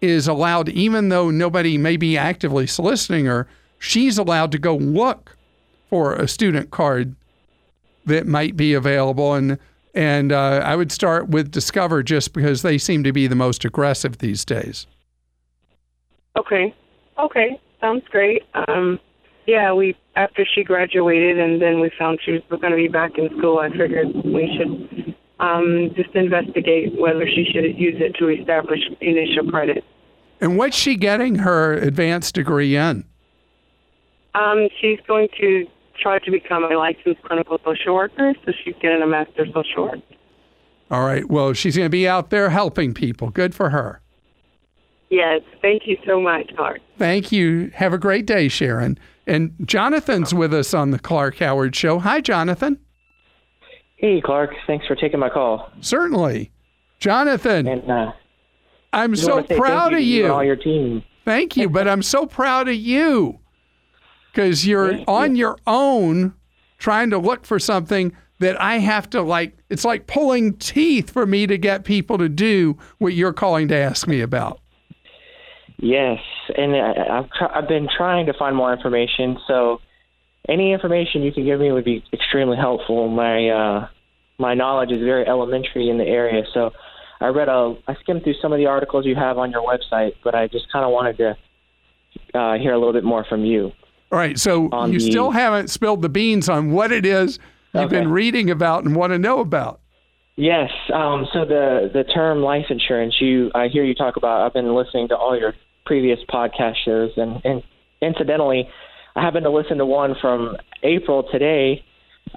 is 0.00 0.26
allowed, 0.26 0.68
even 0.70 1.08
though 1.08 1.30
nobody 1.30 1.76
may 1.76 1.96
be 1.96 2.16
actively 2.16 2.66
soliciting 2.66 3.26
her, 3.26 3.46
she's 3.78 4.16
allowed 4.16 4.52
to 4.52 4.58
go 4.58 4.76
look 4.76 5.36
for 5.88 6.14
a 6.14 6.28
student 6.28 6.70
card 6.70 7.14
that 8.06 8.26
might 8.26 8.56
be 8.56 8.72
available. 8.72 9.34
And 9.34 9.58
and 9.92 10.30
uh, 10.30 10.62
I 10.64 10.76
would 10.76 10.92
start 10.92 11.28
with 11.28 11.50
Discover 11.50 12.04
just 12.04 12.32
because 12.32 12.62
they 12.62 12.78
seem 12.78 13.02
to 13.02 13.12
be 13.12 13.26
the 13.26 13.34
most 13.34 13.64
aggressive 13.64 14.18
these 14.18 14.44
days. 14.44 14.86
Okay. 16.38 16.72
Okay. 17.18 17.60
Sounds 17.80 18.04
great. 18.08 18.44
Um, 18.68 19.00
yeah, 19.50 19.72
we 19.72 19.96
after 20.14 20.46
she 20.54 20.62
graduated 20.62 21.38
and 21.38 21.60
then 21.60 21.80
we 21.80 21.90
found 21.98 22.20
she 22.24 22.32
was 22.32 22.42
going 22.48 22.70
to 22.70 22.76
be 22.76 22.88
back 22.88 23.18
in 23.18 23.28
school, 23.36 23.58
I 23.58 23.68
figured 23.70 24.08
we 24.24 24.48
should 24.56 25.14
um, 25.40 25.90
just 25.96 26.14
investigate 26.14 26.98
whether 27.00 27.26
she 27.26 27.44
should 27.52 27.76
use 27.76 27.96
it 27.98 28.14
to 28.18 28.28
establish 28.28 28.80
initial 29.00 29.50
credit. 29.50 29.84
And 30.40 30.56
what's 30.56 30.76
she 30.76 30.96
getting 30.96 31.36
her 31.36 31.72
advanced 31.74 32.34
degree 32.34 32.76
in? 32.76 33.04
Um, 34.34 34.68
she's 34.80 35.00
going 35.08 35.28
to 35.40 35.66
try 36.00 36.18
to 36.20 36.30
become 36.30 36.64
a 36.64 36.76
licensed 36.76 37.22
clinical 37.22 37.58
social 37.64 37.94
worker, 37.94 38.32
so 38.44 38.52
she's 38.64 38.74
getting 38.80 39.02
a 39.02 39.06
master's 39.06 39.52
social 39.52 39.84
work. 39.84 39.98
All 40.90 41.04
right. 41.04 41.28
Well, 41.28 41.52
she's 41.52 41.76
going 41.76 41.86
to 41.86 41.90
be 41.90 42.08
out 42.08 42.30
there 42.30 42.50
helping 42.50 42.94
people. 42.94 43.30
Good 43.30 43.54
for 43.54 43.70
her. 43.70 44.00
Yes. 45.10 45.42
Thank 45.60 45.82
you 45.86 45.96
so 46.06 46.20
much, 46.20 46.50
Clark. 46.56 46.80
Thank 46.96 47.32
you. 47.32 47.70
Have 47.74 47.92
a 47.92 47.98
great 47.98 48.26
day, 48.26 48.48
Sharon. 48.48 48.98
And 49.26 49.54
Jonathan's 49.64 50.32
with 50.32 50.54
us 50.54 50.72
on 50.72 50.92
the 50.92 50.98
Clark 50.98 51.38
Howard 51.38 51.74
Show. 51.76 51.98
Hi, 51.98 52.20
Jonathan. 52.20 52.78
Hey, 53.96 54.20
Clark. 54.24 54.50
Thanks 54.66 54.86
for 54.86 54.94
taking 54.94 55.20
my 55.20 55.28
call. 55.28 55.70
Certainly. 55.80 56.52
Jonathan, 57.00 57.66
and, 57.66 57.90
uh, 57.90 58.12
I'm 58.92 59.16
so 59.16 59.42
proud 59.42 59.94
of 59.94 60.00
you. 60.00 60.30
all 60.30 60.44
your 60.44 60.56
team. 60.56 61.02
Thank 61.24 61.56
you, 61.56 61.68
but 61.68 61.88
I'm 61.88 62.02
so 62.02 62.26
proud 62.26 62.68
of 62.68 62.74
you 62.74 63.38
because 64.32 64.66
you're 64.66 64.92
Thank 64.92 65.08
on 65.08 65.30
you. 65.34 65.40
your 65.40 65.58
own 65.66 66.34
trying 66.78 67.10
to 67.10 67.18
look 67.18 67.46
for 67.46 67.58
something 67.58 68.14
that 68.38 68.60
I 68.60 68.78
have 68.78 69.08
to 69.10 69.22
like. 69.22 69.56
It's 69.70 69.84
like 69.84 70.06
pulling 70.06 70.54
teeth 70.58 71.10
for 71.10 71.24
me 71.26 71.46
to 71.46 71.56
get 71.56 71.84
people 71.84 72.18
to 72.18 72.28
do 72.28 72.76
what 72.98 73.14
you're 73.14 73.32
calling 73.32 73.68
to 73.68 73.76
ask 73.76 74.06
me 74.06 74.20
about. 74.20 74.60
Yes, 75.82 76.18
and 76.56 76.76
I, 76.76 77.18
I've 77.18 77.30
tr- 77.30 77.52
I've 77.54 77.68
been 77.68 77.88
trying 77.96 78.26
to 78.26 78.34
find 78.34 78.54
more 78.54 78.72
information. 78.72 79.38
So 79.48 79.80
any 80.48 80.72
information 80.72 81.22
you 81.22 81.32
can 81.32 81.44
give 81.44 81.58
me 81.60 81.72
would 81.72 81.84
be 81.84 82.04
extremely 82.12 82.56
helpful. 82.58 83.08
My 83.08 83.48
uh, 83.48 83.88
my 84.38 84.54
knowledge 84.54 84.90
is 84.90 85.00
very 85.02 85.26
elementary 85.26 85.88
in 85.88 85.96
the 85.96 86.04
area, 86.04 86.42
so 86.52 86.70
I 87.20 87.28
read 87.28 87.48
a 87.48 87.76
I 87.88 87.94
skimmed 88.02 88.24
through 88.24 88.34
some 88.42 88.52
of 88.52 88.58
the 88.58 88.66
articles 88.66 89.06
you 89.06 89.14
have 89.14 89.38
on 89.38 89.50
your 89.50 89.62
website, 89.62 90.12
but 90.22 90.34
I 90.34 90.48
just 90.48 90.70
kind 90.70 90.84
of 90.84 90.90
wanted 90.92 91.16
to 91.18 91.36
uh, 92.38 92.58
hear 92.58 92.72
a 92.74 92.78
little 92.78 92.92
bit 92.92 93.04
more 93.04 93.24
from 93.24 93.44
you. 93.44 93.72
All 94.12 94.18
right, 94.18 94.38
so 94.38 94.68
you 94.86 94.98
the- 94.98 95.10
still 95.10 95.30
haven't 95.30 95.70
spilled 95.70 96.02
the 96.02 96.08
beans 96.10 96.48
on 96.48 96.72
what 96.72 96.92
it 96.92 97.06
is 97.06 97.38
you've 97.72 97.84
Okay. 97.84 98.00
been 98.00 98.10
reading 98.10 98.50
about 98.50 98.84
and 98.84 98.94
want 98.96 99.12
to 99.12 99.18
know 99.18 99.38
about. 99.40 99.80
Yes. 100.36 100.70
Um, 100.92 101.26
so 101.32 101.44
the 101.46 101.90
the 101.92 102.04
term 102.04 102.42
life 102.42 102.66
insurance, 102.68 103.14
you 103.20 103.50
I 103.54 103.68
hear 103.68 103.84
you 103.84 103.94
talk 103.94 104.16
about. 104.16 104.42
I've 104.44 104.52
been 104.52 104.74
listening 104.74 105.08
to 105.08 105.16
all 105.16 105.38
your 105.38 105.54
previous 105.90 106.20
podcast 106.32 106.76
shows, 106.84 107.10
and, 107.16 107.44
and 107.44 107.64
incidentally, 108.00 108.68
I 109.16 109.22
happened 109.22 109.42
to 109.42 109.50
listen 109.50 109.78
to 109.78 109.84
one 109.84 110.14
from 110.20 110.56
April 110.84 111.24
today, 111.32 111.84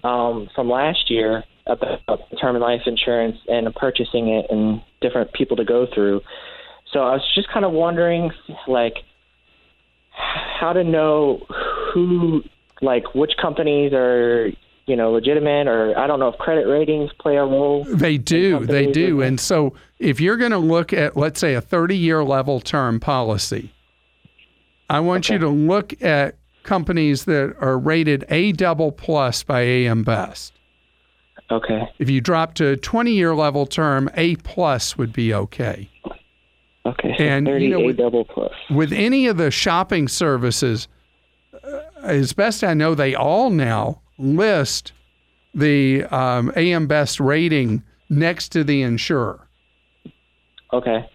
um, 0.03 0.49
from 0.55 0.71
last 0.71 1.11
year 1.11 1.43
about 1.67 2.19
term 2.41 2.59
life 2.59 2.81
insurance 2.87 3.37
and 3.47 3.71
purchasing 3.75 4.29
it 4.29 4.47
and 4.49 4.81
different 5.01 5.31
people 5.33 5.55
to 5.57 5.63
go 5.63 5.85
through. 5.93 6.21
So 6.91 7.01
I 7.01 7.11
was 7.11 7.21
just 7.35 7.47
kind 7.53 7.63
of 7.63 7.73
wondering, 7.73 8.31
like, 8.67 8.95
how 10.09 10.73
to 10.73 10.83
know 10.83 11.45
who, 11.93 12.41
like, 12.81 13.13
which 13.13 13.33
companies 13.39 13.93
are 13.93 14.49
you 14.85 14.95
know 14.95 15.11
legitimate, 15.11 15.67
or 15.67 15.97
I 15.97 16.07
don't 16.07 16.19
know 16.19 16.27
if 16.29 16.37
credit 16.37 16.67
ratings 16.67 17.11
play 17.19 17.35
a 17.37 17.45
role. 17.45 17.83
They 17.85 18.17
do, 18.17 18.65
they 18.65 18.91
do. 18.91 19.21
And 19.21 19.39
so 19.39 19.73
if 19.99 20.19
you're 20.19 20.37
going 20.37 20.51
to 20.51 20.57
look 20.57 20.91
at, 20.93 21.15
let's 21.15 21.39
say, 21.39 21.53
a 21.53 21.61
30 21.61 21.95
year 21.97 22.23
level 22.23 22.59
term 22.59 22.99
policy, 22.99 23.73
I 24.89 24.99
want 24.99 25.29
you 25.29 25.37
to 25.39 25.49
look 25.49 26.01
at 26.03 26.35
companies 26.63 27.25
that 27.25 27.55
are 27.59 27.77
rated 27.77 28.25
A 28.29 28.51
double 28.53 28.91
plus 28.91 29.43
by 29.43 29.61
AM 29.61 30.03
Best. 30.03 30.53
Okay. 31.51 31.89
If 31.99 32.09
you 32.09 32.21
drop 32.21 32.53
to 32.55 32.69
a 32.69 32.77
20 32.77 33.11
year 33.11 33.35
level 33.35 33.65
term, 33.65 34.09
A 34.15 34.35
plus 34.37 34.97
would 34.97 35.13
be 35.13 35.33
okay. 35.33 35.89
Okay. 36.85 37.15
So 37.17 37.23
And, 37.23 37.47
you 37.47 37.53
30 37.53 37.67
know, 37.69 37.79
A 37.79 37.85
with- 37.85 37.97
double 37.97 38.25
plus. 38.25 38.51
with 38.69 38.91
any 38.91 39.27
of 39.27 39.37
the 39.37 39.51
shopping 39.51 40.07
services, 40.07 40.87
uh, 41.53 41.79
as 42.01 42.33
best 42.33 42.63
I 42.63 42.73
know, 42.73 42.93
they 42.95 43.13
all 43.15 43.49
now 43.49 44.01
list 44.17 44.93
the 45.53 46.03
um, 46.05 46.51
AM 46.55 46.87
Best 46.87 47.19
rating 47.19 47.83
next 48.09 48.49
to 48.49 48.63
the 48.63 48.81
insurer. 48.81 49.47
Okay. 50.71 51.09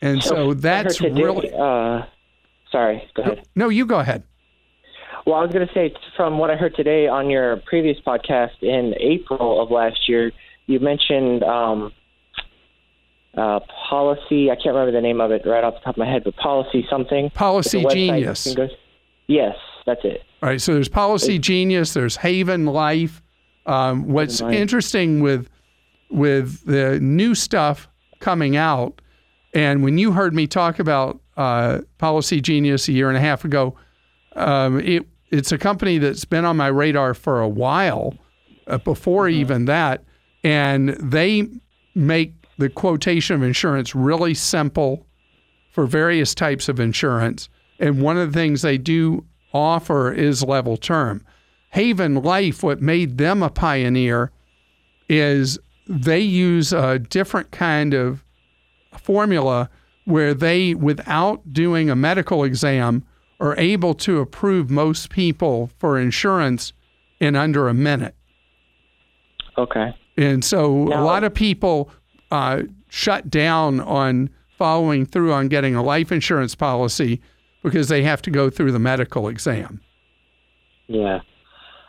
And 0.00 0.22
so 0.22 0.48
heard 0.48 0.62
that's 0.62 1.00
really. 1.00 1.52
Uh, 1.52 2.02
sorry. 2.70 3.08
Go 3.14 3.22
ahead. 3.22 3.48
No, 3.56 3.68
you 3.68 3.86
go 3.86 3.98
ahead. 3.98 4.22
Well, 5.26 5.36
I 5.36 5.42
was 5.42 5.52
going 5.52 5.66
to 5.66 5.72
say, 5.72 5.94
from 6.16 6.38
what 6.38 6.50
I 6.50 6.56
heard 6.56 6.76
today 6.76 7.08
on 7.08 7.30
your 7.30 7.56
previous 7.56 7.98
podcast 8.06 8.62
in 8.62 8.94
April 9.00 9.62
of 9.62 9.70
last 9.70 10.06
year, 10.06 10.32
you 10.66 10.78
mentioned 10.80 11.42
um, 11.42 11.92
uh, 13.34 13.60
policy. 13.88 14.50
I 14.50 14.56
can't 14.56 14.74
remember 14.74 14.92
the 14.92 15.00
name 15.00 15.22
of 15.22 15.30
it 15.30 15.42
right 15.46 15.64
off 15.64 15.74
the 15.74 15.80
top 15.80 15.94
of 15.94 15.98
my 15.98 16.06
head, 16.06 16.24
but 16.24 16.36
policy 16.36 16.86
something. 16.90 17.30
Policy 17.30 17.80
It's 17.80 17.94
a 17.94 17.96
website 17.96 18.18
you 18.18 18.24
Genius. 18.34 18.56
Yes, 19.26 19.56
that's 19.86 20.04
it. 20.04 20.22
All 20.42 20.48
right, 20.48 20.60
so 20.60 20.74
there's 20.74 20.88
Policy 20.88 21.38
Genius, 21.38 21.94
there's 21.94 22.16
Haven 22.16 22.66
Life. 22.66 23.22
Um, 23.66 24.08
what's 24.08 24.38
Haven 24.38 24.52
Life. 24.52 24.60
interesting 24.60 25.20
with 25.20 25.48
with 26.10 26.64
the 26.66 27.00
new 27.00 27.34
stuff 27.34 27.88
coming 28.20 28.56
out, 28.56 29.00
and 29.52 29.82
when 29.82 29.98
you 29.98 30.12
heard 30.12 30.34
me 30.34 30.46
talk 30.46 30.78
about 30.78 31.20
uh, 31.36 31.80
Policy 31.98 32.40
Genius 32.40 32.88
a 32.88 32.92
year 32.92 33.08
and 33.08 33.16
a 33.16 33.20
half 33.20 33.44
ago, 33.44 33.76
um, 34.36 34.80
it 34.80 35.06
it's 35.30 35.50
a 35.50 35.58
company 35.58 35.98
that's 35.98 36.24
been 36.24 36.44
on 36.44 36.56
my 36.56 36.68
radar 36.68 37.14
for 37.14 37.40
a 37.40 37.48
while, 37.48 38.14
uh, 38.66 38.78
before 38.78 39.28
even 39.28 39.64
that, 39.64 40.04
and 40.44 40.90
they 40.90 41.48
make 41.94 42.34
the 42.58 42.68
quotation 42.68 43.34
of 43.34 43.42
insurance 43.42 43.94
really 43.94 44.34
simple 44.34 45.06
for 45.70 45.86
various 45.86 46.34
types 46.34 46.68
of 46.68 46.78
insurance. 46.78 47.48
And 47.80 48.00
one 48.00 48.16
of 48.16 48.32
the 48.32 48.38
things 48.38 48.62
they 48.62 48.78
do 48.78 49.24
offer 49.54 50.12
is 50.12 50.42
level 50.42 50.76
term. 50.76 51.24
Haven 51.70 52.16
Life, 52.16 52.62
what 52.62 52.82
made 52.82 53.18
them 53.18 53.42
a 53.42 53.50
pioneer 53.50 54.30
is 55.08 55.58
they 55.88 56.20
use 56.20 56.72
a 56.72 56.98
different 56.98 57.50
kind 57.50 57.94
of 57.94 58.24
formula 58.98 59.70
where 60.04 60.34
they, 60.34 60.74
without 60.74 61.52
doing 61.52 61.88
a 61.88 61.96
medical 61.96 62.44
exam, 62.44 63.04
are 63.40 63.56
able 63.56 63.94
to 63.94 64.20
approve 64.20 64.70
most 64.70 65.10
people 65.10 65.70
for 65.78 65.98
insurance 65.98 66.72
in 67.20 67.36
under 67.36 67.68
a 67.68 67.74
minute. 67.74 68.14
Okay. 69.58 69.94
And 70.16 70.44
so 70.44 70.88
a 70.88 71.02
lot 71.02 71.24
of 71.24 71.34
people 71.34 71.90
uh, 72.30 72.62
shut 72.88 73.30
down 73.30 73.80
on 73.80 74.30
following 74.56 75.04
through 75.04 75.32
on 75.32 75.48
getting 75.48 75.74
a 75.74 75.82
life 75.82 76.12
insurance 76.12 76.54
policy 76.54 77.20
because 77.64 77.88
they 77.88 78.02
have 78.02 78.22
to 78.22 78.30
go 78.30 78.50
through 78.50 78.70
the 78.70 78.78
medical 78.78 79.26
exam. 79.28 79.80
Yeah. 80.86 81.20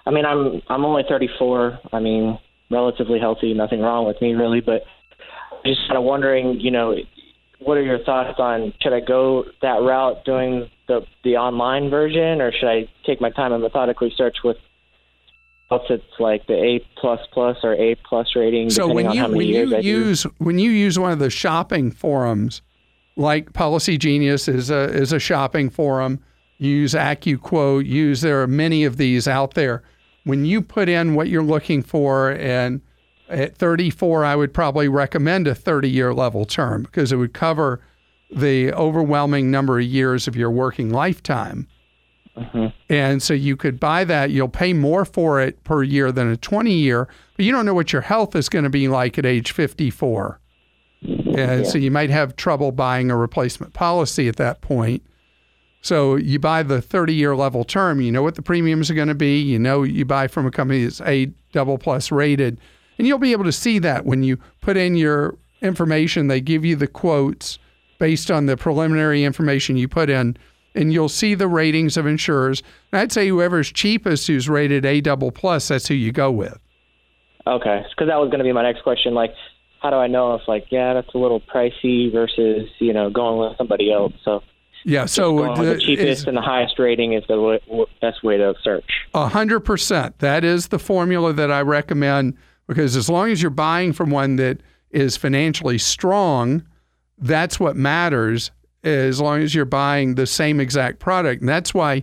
I 0.08 0.12
mean, 0.12 0.26
I'm 0.26 0.62
I'm 0.70 0.86
only 0.86 1.04
34. 1.08 1.80
I 1.94 2.00
mean, 2.00 2.40
relatively 2.72 3.20
healthy. 3.20 3.54
Nothing 3.54 3.82
wrong 3.82 4.08
with 4.08 4.20
me 4.22 4.34
really, 4.34 4.62
but 4.62 4.84
just 5.66 5.82
kind 5.88 5.98
of 5.98 6.04
wondering, 6.04 6.60
you 6.60 6.72
know, 6.72 6.96
what 7.60 7.78
are 7.78 7.84
your 7.84 8.04
thoughts 8.04 8.40
on 8.40 8.74
should 8.82 8.94
I 8.94 9.00
go 9.00 9.44
that 9.62 9.82
route 9.82 10.24
doing 10.26 10.70
the 10.88 11.02
the 11.24 11.38
online 11.38 11.90
version, 11.90 12.42
or 12.42 12.52
should 12.52 12.70
I 12.70 12.88
take 13.06 13.20
my 13.22 13.30
time 13.30 13.52
and 13.54 13.62
methodically 13.62 14.14
search 14.16 14.38
with 14.44 14.58
else 15.72 15.82
it's 15.90 16.04
like 16.20 16.46
the 16.48 16.54
A 16.54 16.86
plus 17.00 17.20
plus 17.34 17.58
or 17.64 17.74
A 17.74 17.96
plus 18.08 18.36
rating, 18.36 18.70
So 18.70 18.88
depending 18.88 18.96
when 18.96 19.08
on 19.08 19.16
you 19.16 19.22
how 19.22 19.28
many 19.28 19.38
when 19.40 19.48
years 19.48 19.72
you 19.72 19.82
do. 19.82 19.88
use 19.88 20.24
when 20.38 20.60
you 20.60 20.70
use 20.70 21.00
one 21.00 21.12
of 21.12 21.20
the 21.20 21.32
shopping 21.32 21.92
forums, 21.92 22.62
like 23.16 23.54
Policy 23.54 23.98
Genius 23.98 24.48
is 24.48 24.70
a 24.70 24.84
is 24.94 25.14
a 25.14 25.20
shopping 25.20 25.70
forum. 25.70 26.20
Use 26.58 26.94
AccuQuote. 26.94 27.86
Use 27.86 28.22
there 28.22 28.42
are 28.42 28.48
many 28.48 28.86
of 28.86 28.98
these 28.98 29.28
out 29.28 29.54
there. 29.54 29.84
When 30.24 30.46
you 30.46 30.62
put 30.62 30.90
in 30.90 31.14
what 31.14 31.28
you're 31.30 31.44
looking 31.44 31.84
for, 31.84 32.32
and 32.32 32.82
at 33.30 33.58
34, 33.58 34.26
I 34.26 34.36
would 34.36 34.54
probably 34.54 34.88
recommend 34.88 35.48
a 35.48 35.56
30 35.56 35.90
year 35.90 36.14
level 36.14 36.46
term 36.46 36.84
because 36.84 37.12
it 37.12 37.18
would 37.18 37.34
cover 37.34 37.82
the 38.32 38.74
overwhelming 38.74 39.52
number 39.52 39.80
of 39.80 39.86
years 39.86 40.28
of 40.28 40.36
your 40.36 40.50
working 40.50 40.90
lifetime. 40.90 41.68
Mm-hmm. 42.36 42.68
And 42.90 43.24
so 43.24 43.34
you 43.34 43.56
could 43.56 43.80
buy 43.80 44.04
that. 44.04 44.32
You'll 44.32 44.50
pay 44.50 44.74
more 44.74 45.06
for 45.06 45.40
it 45.40 45.64
per 45.64 45.84
year 45.84 46.12
than 46.12 46.30
a 46.30 46.38
20 46.38 46.74
year, 46.74 47.08
but 47.36 47.46
you 47.46 47.52
don't 47.52 47.66
know 47.66 47.74
what 47.74 47.94
your 47.94 48.02
health 48.02 48.36
is 48.36 48.50
going 48.50 48.64
to 48.64 48.70
be 48.70 48.88
like 48.88 49.18
at 49.18 49.26
age 49.26 49.52
54. 49.52 50.40
Uh, 51.08 51.40
and 51.40 51.68
so 51.68 51.78
you 51.78 51.92
might 51.92 52.10
have 52.10 52.36
trouble 52.36 52.72
buying 52.72 53.12
a 53.12 53.18
replacement 53.18 53.74
policy 53.74 54.28
at 54.28 54.38
that 54.38 54.62
point. 54.62 55.04
So 55.82 56.16
you 56.16 56.40
buy 56.40 56.64
the 56.64 56.82
30 56.82 57.14
year 57.14 57.36
level 57.36 57.64
term, 57.64 58.02
you 58.02 58.12
know 58.12 58.24
what 58.24 58.36
the 58.36 58.42
premiums 58.42 58.90
are 58.90 58.96
going 58.96 59.08
to 59.08 59.16
be. 59.16 59.40
You 59.40 59.60
know, 59.60 59.84
you 59.84 60.04
buy 60.04 60.28
from 60.28 60.48
a 60.48 60.52
company 60.52 60.84
that's 60.84 61.02
A 61.02 61.28
double 61.52 61.78
plus 61.78 62.12
rated, 62.12 62.60
and 62.98 63.08
you'll 63.08 63.20
be 63.20 63.34
able 63.34 63.44
to 63.44 63.52
see 63.52 63.78
that 63.80 64.06
when 64.06 64.24
you 64.24 64.38
put 64.62 64.78
in 64.78 64.96
your 64.96 65.36
information. 65.62 66.28
They 66.28 66.42
give 66.42 66.66
you 66.66 66.76
the 66.76 66.88
quotes 66.88 67.60
based 68.00 68.32
on 68.32 68.46
the 68.46 68.58
preliminary 68.58 69.24
information 69.24 69.78
you 69.78 69.88
put 69.88 70.10
in, 70.10 70.38
and 70.74 70.92
you'll 70.92 71.10
see 71.10 71.36
the 71.36 71.48
ratings 71.48 71.98
of 71.98 72.06
insurers. 72.06 72.64
And 72.92 73.00
I'd 73.00 73.12
say 73.12 73.28
whoever's 73.28 73.72
cheapest 73.72 74.28
who's 74.28 74.50
rated 74.50 74.86
A 74.86 75.02
double 75.02 75.32
plus, 75.32 75.68
that's 75.68 75.88
who 75.88 75.94
you 75.94 76.12
go 76.12 76.32
with. 76.32 76.58
Okay, 77.48 77.86
because 77.90 78.08
that 78.08 78.18
was 78.18 78.30
going 78.30 78.40
to 78.40 78.44
be 78.44 78.52
my 78.52 78.64
next 78.64 78.82
question. 78.82 79.14
Like, 79.14 79.34
how 79.86 79.92
do 79.92 79.98
I 79.98 80.08
know 80.08 80.34
if 80.34 80.42
like, 80.48 80.66
yeah, 80.72 80.96
that's 80.96 81.14
a 81.14 81.18
little 81.20 81.40
pricey 81.40 82.12
versus 82.12 82.68
you 82.80 82.92
know 82.92 83.12
going 83.12 83.38
with 83.48 83.56
somebody 83.58 83.92
else? 83.92 84.14
So 84.24 84.42
Yeah, 84.84 85.06
so 85.06 85.54
the 85.56 85.64
the- 85.76 85.80
cheapest 85.80 86.22
is- 86.22 86.26
and 86.26 86.36
the 86.36 86.42
highest 86.42 86.80
rating 86.80 87.14
is 87.14 87.24
the 87.28 87.36
w- 87.36 87.60
w- 87.68 87.86
best 88.02 88.24
way 88.24 88.38
to 88.38 88.56
search. 88.64 88.86
A 89.14 89.28
hundred 89.28 89.60
percent. 89.60 90.18
That 90.20 90.44
is 90.44 90.70
the 90.70 90.80
formula 90.80 91.34
that 91.34 91.52
I 91.52 91.62
recommend 91.62 92.36
because 92.68 92.96
as 92.96 93.10
long 93.12 93.30
as 93.30 93.44
you're 93.44 93.52
buying 93.52 93.94
from 93.94 94.10
one 94.10 94.38
that 94.38 94.58
is 94.90 95.18
financially 95.18 95.78
strong, 95.78 96.64
that's 97.20 97.60
what 97.60 97.76
matters. 97.76 98.50
As 98.84 99.20
long 99.22 99.42
as 99.42 99.54
you're 99.54 99.66
buying 99.66 100.16
the 100.16 100.26
same 100.28 100.60
exact 100.60 100.98
product, 101.00 101.42
and 101.42 101.50
that's 101.50 101.74
why 101.76 102.02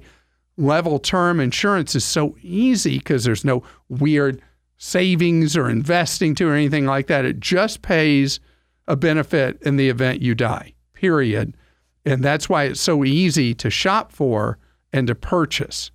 level 0.56 0.98
term 1.00 1.40
insurance 1.40 1.94
is 1.96 2.04
so 2.04 2.36
easy 2.42 2.98
because 2.98 3.24
there's 3.24 3.44
no 3.44 3.62
weird 3.88 4.40
savings 4.82 5.56
or 5.56 5.70
investing 5.70 6.34
to 6.34 6.48
or 6.48 6.54
anything 6.54 6.84
like 6.86 7.06
that. 7.06 7.24
It 7.24 7.38
just 7.38 7.82
pays 7.82 8.40
a 8.88 8.96
benefit 8.96 9.62
in 9.62 9.76
the 9.76 9.88
event 9.88 10.20
you 10.20 10.34
die. 10.34 10.74
Period. 10.92 11.56
And 12.04 12.24
that's 12.24 12.48
why 12.48 12.64
it's 12.64 12.80
so 12.80 13.04
easy 13.04 13.54
to 13.54 13.70
shop 13.70 14.10
for 14.10 14.58
and 14.92 15.06
to 15.06 15.14
purchase. 15.14 15.92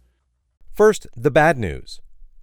First, 0.74 1.06
the 1.18 1.30
bad 1.30 1.58
news. 1.58 2.00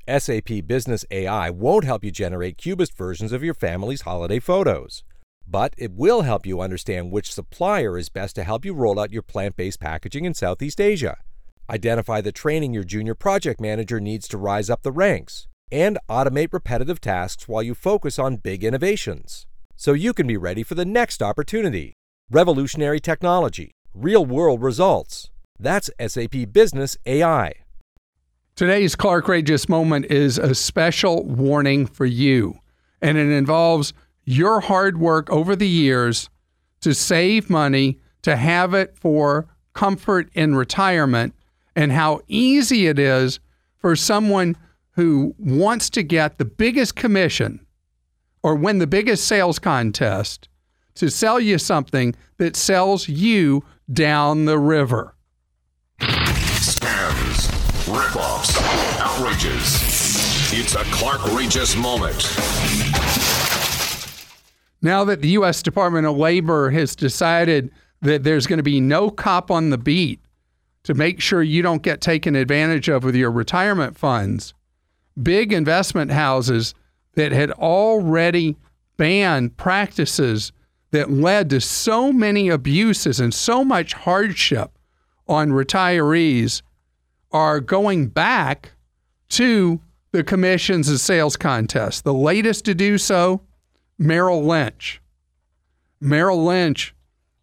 SAP 0.07 0.67
Business 0.67 1.07
AI 1.11 1.49
won't 1.49 1.85
help 1.87 2.05
you 2.05 2.11
generate 2.11 2.59
cubist 2.59 2.95
versions 2.95 3.33
of 3.33 3.43
your 3.43 3.55
family's 3.55 4.03
holiday 4.03 4.39
photos. 4.39 5.03
But 5.49 5.73
it 5.79 5.93
will 5.93 6.23
help 6.23 6.45
you 6.45 6.61
understand 6.61 7.11
which 7.11 7.33
supplier 7.33 7.97
is 7.97 8.11
best 8.11 8.35
to 8.37 8.45
help 8.45 8.67
you 8.67 8.75
roll 8.75 9.01
out 9.01 9.13
your 9.13 9.23
plant 9.23 9.57
based 9.57 9.81
packaging 9.81 10.27
in 10.27 10.35
Southeast 10.35 10.79
Asia. 10.79 11.17
identify 11.71 12.21
the 12.21 12.33
training 12.33 12.75
your 12.75 12.85
junior 12.85 13.15
project 13.15 13.63
manager 13.63 13.99
needs 13.99 14.29
to 14.29 14.37
rise 14.37 14.69
up 14.69 14.83
the 14.83 14.93
ranks, 14.93 15.49
and 15.75 15.99
automate 16.09 16.52
repetitive 16.52 17.00
tasks 17.00 17.49
while 17.49 17.62
you 17.62 17.75
focus 17.75 18.16
on 18.16 18.37
big 18.37 18.62
innovations. 18.62 19.45
So 19.75 19.93
you 19.93 20.12
can 20.12 20.28
be 20.28 20.37
ready 20.37 20.62
for 20.62 20.76
the 20.76 20.85
next 20.85 21.21
opportunity. 21.21 21.95
Revolutionary 22.31 23.00
technology, 23.00 23.73
real 23.93 24.25
world 24.25 24.62
results. 24.62 25.31
That's 25.59 25.90
SAP 25.99 26.52
Business 26.52 26.97
AI. 27.07 27.54
Today's 28.54 28.95
Clark 28.95 29.26
Rageous 29.26 29.69
moment 29.69 30.07
is 30.07 30.38
a 30.38 30.54
special 30.54 31.25
warning 31.25 31.87
for 31.87 32.07
you, 32.07 32.61
and 33.02 33.19
it 33.19 33.31
involves 33.37 33.93
your 34.25 34.61
hard 34.61 35.00
work 35.00 35.28
over 35.28 35.57
the 35.57 35.69
years 35.69 36.31
to 36.83 36.95
save 36.95 37.50
money, 37.50 37.99
to 38.23 38.37
have 38.37 38.75
it 38.75 38.97
for 38.97 39.49
comfort 39.73 40.31
in 40.35 40.54
retirement, 40.54 41.35
and 41.75 41.90
how 41.90 42.21
easy 42.28 42.87
it 42.87 43.00
is 43.00 43.40
for 43.76 43.97
someone 43.97 44.57
who 44.95 45.35
wants 45.39 45.91
to 45.91 46.03
get 46.03 46.39
the 46.39 46.45
biggest 46.45 46.97
commission 46.97 47.65
or 48.43 48.55
win 48.55 48.79
the 48.79 48.87
biggest 48.87 49.27
sales 49.27 49.59
contest 49.59 50.49
to 50.95 51.11
sell 51.11 51.41
you 51.41 51.59
something 51.59 52.15
that 52.39 52.57
sells 52.57 53.09
you 53.09 53.65
down 53.93 54.45
the 54.45 54.59
river. 54.59 55.15
Scams, 56.01 57.49
ripoffs, 57.87 58.57
outrages. 59.01 60.53
It's 60.53 60.75
a 60.75 60.85
Clark 60.93 61.21
Rageous 61.33 61.77
moment. 61.77 62.23
Now 64.83 65.03
that 65.05 65.23
the 65.23 65.29
U.S. 65.31 65.63
Department 65.63 66.07
of 66.07 66.17
Labor 66.17 66.71
has 66.71 66.95
decided 66.95 67.71
that 68.03 68.23
there's 68.23 68.47
going 68.47 68.59
to 68.59 68.63
be 68.63 68.81
no 68.81 69.11
cop 69.11 69.51
on 69.51 69.71
the 69.71 69.79
beat 69.79 70.21
to 70.85 70.95
make 70.95 71.21
sure 71.21 71.43
you 71.43 71.63
don't 71.63 71.83
get 71.83 72.01
taken 72.01 72.37
advantage 72.37 72.89
of 72.89 73.03
with 73.03 73.17
your 73.17 73.31
retirement 73.31 73.97
funds, 73.97 74.53
big 75.23 75.52
investment 75.52 76.11
houses 76.11 76.75
that 77.14 77.33
had 77.33 77.50
already 77.52 78.56
banned 78.97 79.56
practices 79.56 80.52
that 80.90 81.11
led 81.11 81.50
to 81.50 81.61
so 81.61 82.12
many 82.12 82.49
abuses 82.49 83.18
and 83.21 83.35
so 83.35 83.64
much 83.64 83.94
hardship 83.94 84.71
on 85.26 85.50
retirees 85.50 86.62
are 87.33 87.61
going 87.61 88.06
back 88.06 88.73
to 89.28 89.80
the 90.12 90.23
commissions 90.23 90.88
and 90.88 91.00
sales 91.00 91.37
contests. 91.37 92.00
The 92.02 92.14
latest 92.14 92.64
to 92.66 92.75
do 92.75 92.99
so, 92.99 93.40
Merrill 93.99 94.44
Lynch. 94.44 95.00
Merrill 96.00 96.44
Lynch 96.44 96.94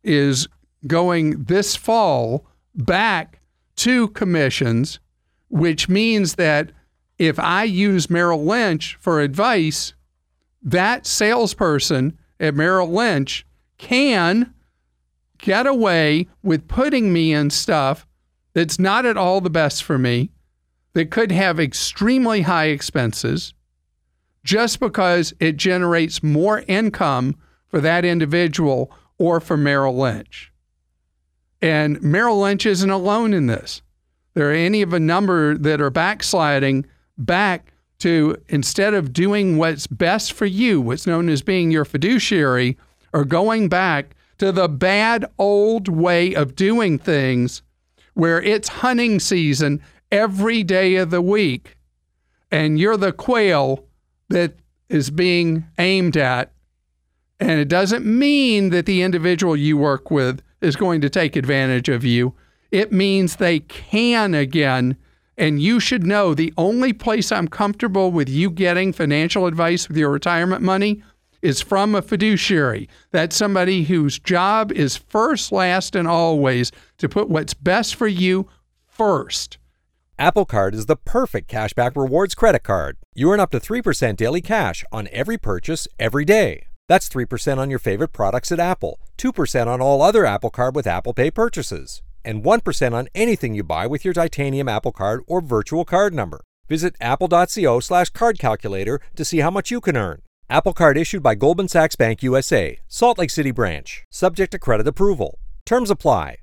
is 0.04 0.48
going 0.88 1.44
this 1.44 1.76
fall 1.76 2.46
back 2.74 3.40
to 3.78 4.08
commissions, 4.10 5.00
which 5.50 5.90
means 5.90 6.36
that 6.36 6.72
if 7.22 7.38
I 7.38 7.66
use 7.66 8.10
Merrill 8.10 8.44
Lynch 8.44 8.98
for 9.00 9.22
advice, 9.22 9.94
that 10.64 11.06
salesperson 11.06 12.18
at 12.40 12.56
Merrill 12.56 12.92
Lynch 12.92 13.46
can 13.78 14.56
get 15.38 15.68
away 15.68 16.28
with 16.42 16.68
putting 16.68 17.14
me 17.14 17.32
in 17.32 17.52
stuff 17.52 18.08
that's 18.54 18.80
not 18.80 19.06
at 19.06 19.18
all 19.18 19.40
the 19.40 19.52
best 19.52 19.84
for 19.84 20.00
me, 20.00 20.32
that 20.94 21.12
could 21.12 21.32
have 21.32 21.60
extremely 21.60 22.42
high 22.42 22.66
expenses, 22.66 23.54
just 24.44 24.80
because 24.80 25.32
it 25.40 25.58
generates 25.58 26.24
more 26.24 26.64
income 26.68 27.36
for 27.68 27.80
that 27.82 28.04
individual 28.04 28.92
or 29.20 29.40
for 29.40 29.58
Merrill 29.58 29.96
Lynch. 29.96 30.52
And 31.62 32.02
Merrill 32.02 32.40
Lynch 32.40 32.66
isn't 32.66 32.90
alone 32.90 33.32
in 33.32 33.46
this. 33.46 33.84
There 34.34 34.50
are 34.50 34.54
any 34.54 34.82
of 34.82 34.92
a 34.92 35.00
number 35.00 35.56
that 35.56 35.80
are 35.80 35.92
backsliding 35.92 36.88
back 37.26 37.74
to 38.00 38.36
instead 38.50 38.94
of 38.94 39.14
doing 39.14 39.58
what's 39.58 39.88
best 39.88 40.34
for 40.34 40.46
you, 40.46 40.82
what's 40.82 41.08
known 41.08 41.30
as 41.30 41.42
being 41.42 41.72
your 41.72 41.86
fiduciary, 41.86 42.78
or 43.14 43.26
going 43.26 43.70
back 43.70 44.16
to 44.40 44.52
the 44.52 44.68
bad 44.68 45.26
old 45.38 45.88
way 45.88 46.34
of 46.34 46.56
doing 46.56 46.98
things 46.98 47.62
where 48.14 48.42
it's 48.42 48.68
hunting 48.68 49.20
season 49.20 49.82
every 50.12 50.64
day 50.64 50.96
of 50.96 51.12
the 51.12 51.22
week 51.22 51.78
and 52.52 52.80
you're 52.80 52.98
the 52.98 53.14
quail 53.14 53.86
that 54.30 54.56
is 54.90 55.10
being 55.10 55.66
aimed 55.78 56.18
at. 56.18 56.52
And 57.40 57.60
it 57.60 57.70
doesn't 57.70 58.06
mean 58.06 58.70
that 58.70 58.86
the 58.86 59.02
individual 59.02 59.56
you 59.56 59.78
work 59.78 60.12
with 60.12 60.42
is 60.60 60.76
going 60.76 61.02
to 61.02 61.10
take 61.10 61.36
advantage 61.36 61.90
of 61.90 62.04
you. 62.04 62.36
It 62.72 62.92
means 62.92 63.36
they 63.36 63.60
can 63.60 64.34
again. 64.34 64.98
And 65.42 65.60
you 65.60 65.80
should 65.80 66.06
know 66.06 66.36
the 66.36 66.54
only 66.56 66.94
place 66.94 67.32
I'm 67.32 67.48
comfortable 67.48 68.12
with 68.12 68.30
you 68.30 68.52
getting 68.52 68.94
financial 68.94 69.48
advice 69.48 69.88
with 69.88 69.98
your 69.98 70.12
retirement 70.12 70.62
money 70.62 71.02
is 71.42 71.62
from 71.62 71.96
a 71.96 72.04
fiduciary. 72.04 72.88
That's 73.10 73.36
somebody 73.36 73.82
whose 73.86 74.20
job 74.20 74.72
is 74.72 74.96
first, 74.96 75.52
last, 75.52 75.96
and 75.96 76.08
always 76.08 76.72
to 77.00 77.10
put 77.10 77.28
what's 77.28 77.56
best 77.56 77.96
for 77.96 78.08
you 78.08 78.50
first. 78.86 79.58
Apple 80.20 80.46
Card 80.46 80.76
is 80.76 80.86
the 80.86 80.96
perfect 80.96 81.50
cashback 81.50 81.96
rewards 81.96 82.36
credit 82.36 82.62
card. 82.62 82.98
You 83.16 83.32
earn 83.32 83.40
up 83.40 83.50
to 83.50 83.60
3% 83.60 84.16
daily 84.18 84.42
cash 84.42 84.86
on 84.92 85.10
every 85.12 85.40
purchase 85.40 85.88
every 85.98 86.24
day. 86.24 86.68
That's 86.88 87.10
3% 87.10 87.58
on 87.58 87.72
your 87.72 87.80
favorite 87.80 88.14
products 88.14 88.52
at 88.52 88.60
Apple, 88.60 89.00
2% 89.18 89.66
on 89.66 89.82
all 89.82 90.04
other 90.04 90.24
Apple 90.24 90.52
Card 90.52 90.76
with 90.76 90.86
Apple 90.86 91.16
Pay 91.16 91.32
purchases, 91.32 92.04
and 92.24 92.44
1% 92.44 92.94
on 92.94 93.08
anything 93.14 93.54
you 93.54 93.64
buy 93.64 93.88
with 93.88 94.04
your 94.04 94.14
titanium 94.14 94.68
Apple 94.68 94.92
Card 94.92 95.22
or 95.28 95.42
virtual 95.42 95.86
card 95.86 96.14
number. 96.14 96.42
Visit 96.70 96.96
apple.co 97.02 97.80
slash 97.80 98.10
card 98.10 98.40
calculator 98.40 99.02
to 99.16 99.26
see 99.26 99.40
how 99.40 99.52
much 99.52 99.72
you 99.72 99.82
can 99.82 99.98
earn. 99.98 100.22
Apple 100.50 100.74
Card 100.74 100.98
issued 100.98 101.24
by 101.24 101.36
Goldman 101.36 101.70
Sachs 101.70 101.96
Bank 101.96 102.22
USA, 102.22 102.78
Salt 102.88 103.18
Lake 103.18 103.30
City 103.30 103.52
branch, 103.52 104.04
subject 104.10 104.52
to 104.52 104.60
credit 104.60 104.88
approval. 104.88 105.40
Terms 105.66 105.90
apply. 105.90 106.38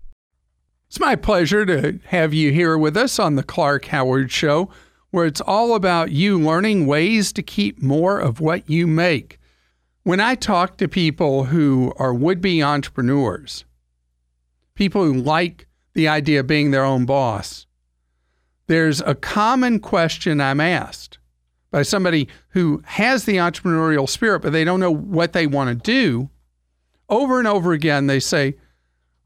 It's 0.89 0.99
my 0.99 1.17
pleasure 1.17 1.67
to 1.67 2.01
have 2.07 2.33
you 2.33 2.51
here 2.51 2.79
with 2.79 2.97
us 2.97 3.19
on 3.19 3.37
the 3.37 3.43
Clark 3.43 3.85
Howard 3.87 4.33
Show, 4.33 4.71
where 5.11 5.27
it's 5.27 5.43
all 5.43 5.75
about 5.75 6.11
you 6.11 6.41
learning 6.41 6.87
ways 6.87 7.31
to 7.35 7.43
keep 7.43 7.83
more 7.83 8.19
of 8.19 8.41
what 8.41 8.71
you 8.71 8.87
make. 8.87 9.39
When 10.05 10.21
I 10.21 10.35
talk 10.35 10.79
to 10.79 10.89
people 10.89 11.45
who 11.45 11.93
are 11.99 12.15
would 12.15 12.41
be 12.41 12.63
entrepreneurs, 12.63 13.67
people 14.75 15.05
who 15.05 15.13
like 15.13 15.68
the 15.99 16.09
idea 16.09 16.41
of 16.41 16.47
being 16.47 16.71
their 16.71 16.85
own 16.85 17.05
boss, 17.05 17.67
there's 18.69 19.01
a 19.01 19.15
common 19.15 19.81
question 19.81 20.41
I'm 20.41 20.61
asked 20.61 21.19
by 21.71 21.83
somebody 21.83 22.29
who 22.51 22.83
has 22.87 23.25
the 23.25 23.37
entrepreneurial 23.37 24.09
spirit, 24.09 24.41
but 24.41 24.53
they 24.53 24.65
don't 24.65 24.81
know 24.81 24.95
what 24.95 25.33
they 25.33 25.47
want 25.47 25.69
to 25.69 25.75
do. 25.75 26.31
Over 27.09 27.39
and 27.39 27.49
over 27.49 27.73
again, 27.73 28.07
they 28.07 28.21
say, 28.21 28.57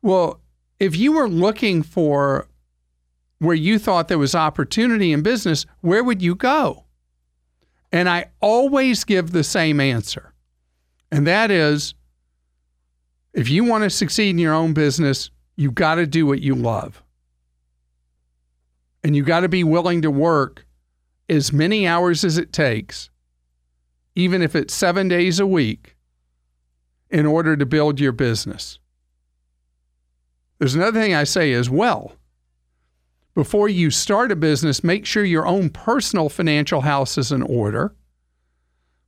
Well, 0.00 0.40
if 0.80 0.96
you 0.96 1.12
were 1.12 1.28
looking 1.28 1.82
for 1.82 2.48
where 3.38 3.54
you 3.54 3.78
thought 3.78 4.08
there 4.08 4.18
was 4.18 4.34
opportunity 4.34 5.12
in 5.12 5.22
business, 5.22 5.66
where 5.82 6.02
would 6.02 6.22
you 6.22 6.34
go? 6.34 6.84
And 7.92 8.08
I 8.08 8.30
always 8.40 9.04
give 9.04 9.32
the 9.32 9.44
same 9.44 9.78
answer 9.78 10.32
and 11.12 11.26
that 11.26 11.50
is 11.50 11.94
if 13.34 13.50
you 13.50 13.64
want 13.64 13.84
to 13.84 13.90
succeed 13.90 14.30
in 14.30 14.38
your 14.38 14.54
own 14.54 14.72
business, 14.72 15.30
you 15.56 15.70
got 15.70 15.96
to 15.96 16.06
do 16.06 16.26
what 16.26 16.40
you 16.40 16.54
love. 16.54 17.02
And 19.04 19.16
you 19.16 19.22
got 19.22 19.40
to 19.40 19.48
be 19.48 19.64
willing 19.64 20.02
to 20.02 20.10
work 20.10 20.64
as 21.28 21.52
many 21.52 21.86
hours 21.86 22.24
as 22.24 22.38
it 22.38 22.52
takes, 22.52 23.10
even 24.14 24.42
if 24.42 24.54
it's 24.54 24.74
seven 24.74 25.08
days 25.08 25.40
a 25.40 25.46
week, 25.46 25.96
in 27.10 27.26
order 27.26 27.56
to 27.56 27.66
build 27.66 28.00
your 28.00 28.12
business. 28.12 28.78
There's 30.58 30.74
another 30.74 31.00
thing 31.00 31.14
I 31.14 31.24
say 31.24 31.52
as 31.52 31.68
well. 31.68 32.12
Before 33.34 33.68
you 33.68 33.90
start 33.90 34.30
a 34.30 34.36
business, 34.36 34.84
make 34.84 35.06
sure 35.06 35.24
your 35.24 35.46
own 35.46 35.70
personal 35.70 36.28
financial 36.28 36.82
house 36.82 37.16
is 37.18 37.32
in 37.32 37.42
order 37.42 37.94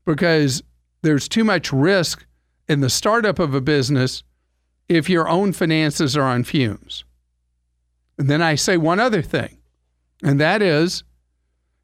because 0.04 0.62
there's 1.02 1.28
too 1.28 1.44
much 1.44 1.72
risk 1.72 2.26
in 2.68 2.80
the 2.80 2.90
startup 2.90 3.38
of 3.38 3.54
a 3.54 3.60
business 3.60 4.22
if 4.88 5.08
your 5.08 5.28
own 5.28 5.52
finances 5.52 6.16
are 6.16 6.24
on 6.24 6.44
fumes. 6.44 7.04
And 8.18 8.28
then 8.28 8.42
I 8.42 8.54
say 8.54 8.76
one 8.76 9.00
other 9.00 9.22
thing, 9.22 9.58
and 10.22 10.40
that 10.40 10.62
is 10.62 11.04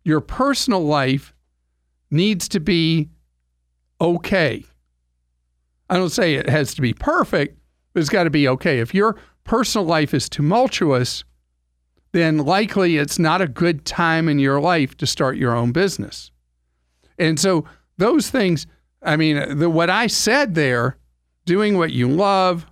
your 0.04 0.20
personal 0.20 0.84
life 0.84 1.34
needs 2.10 2.48
to 2.50 2.60
be 2.60 3.08
okay. 4.00 4.64
I 5.88 5.96
don't 5.96 6.10
say 6.10 6.34
it 6.34 6.48
has 6.48 6.74
to 6.74 6.82
be 6.82 6.92
perfect, 6.92 7.58
but 7.92 8.00
it's 8.00 8.08
got 8.08 8.24
to 8.24 8.30
be 8.30 8.46
okay. 8.48 8.78
If 8.78 8.94
your 8.94 9.16
personal 9.44 9.86
life 9.86 10.14
is 10.14 10.28
tumultuous, 10.28 11.24
then 12.12 12.38
likely 12.38 12.96
it's 12.96 13.18
not 13.18 13.40
a 13.40 13.48
good 13.48 13.84
time 13.84 14.28
in 14.28 14.38
your 14.38 14.60
life 14.60 14.96
to 14.98 15.06
start 15.06 15.36
your 15.36 15.54
own 15.54 15.72
business. 15.72 16.30
And 17.18 17.38
so 17.38 17.64
those 17.98 18.30
things 18.30 18.66
I 19.02 19.16
mean, 19.16 19.58
the, 19.58 19.70
what 19.70 19.90
I 19.90 20.06
said 20.06 20.54
there, 20.54 20.98
doing 21.46 21.78
what 21.78 21.92
you 21.92 22.08
love, 22.08 22.66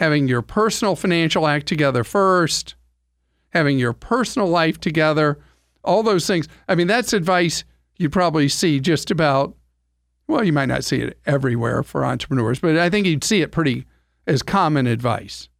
having 0.00 0.26
your 0.26 0.40
personal 0.40 0.96
financial 0.96 1.46
act 1.46 1.66
together 1.66 2.02
first, 2.02 2.74
having 3.50 3.78
your 3.78 3.92
personal 3.92 4.48
life 4.48 4.80
together, 4.80 5.38
all 5.84 6.02
those 6.02 6.26
things. 6.26 6.48
I 6.66 6.74
mean, 6.74 6.86
that's 6.86 7.12
advice 7.12 7.64
you 7.98 8.08
probably 8.08 8.48
see 8.48 8.80
just 8.80 9.10
about, 9.10 9.54
well, 10.26 10.42
you 10.42 10.54
might 10.54 10.70
not 10.70 10.84
see 10.84 11.02
it 11.02 11.18
everywhere 11.26 11.82
for 11.82 12.02
entrepreneurs, 12.02 12.60
but 12.60 12.78
I 12.78 12.88
think 12.88 13.06
you'd 13.06 13.22
see 13.22 13.42
it 13.42 13.52
pretty 13.52 13.84
as 14.26 14.42
common 14.42 14.86
advice. 14.86 15.50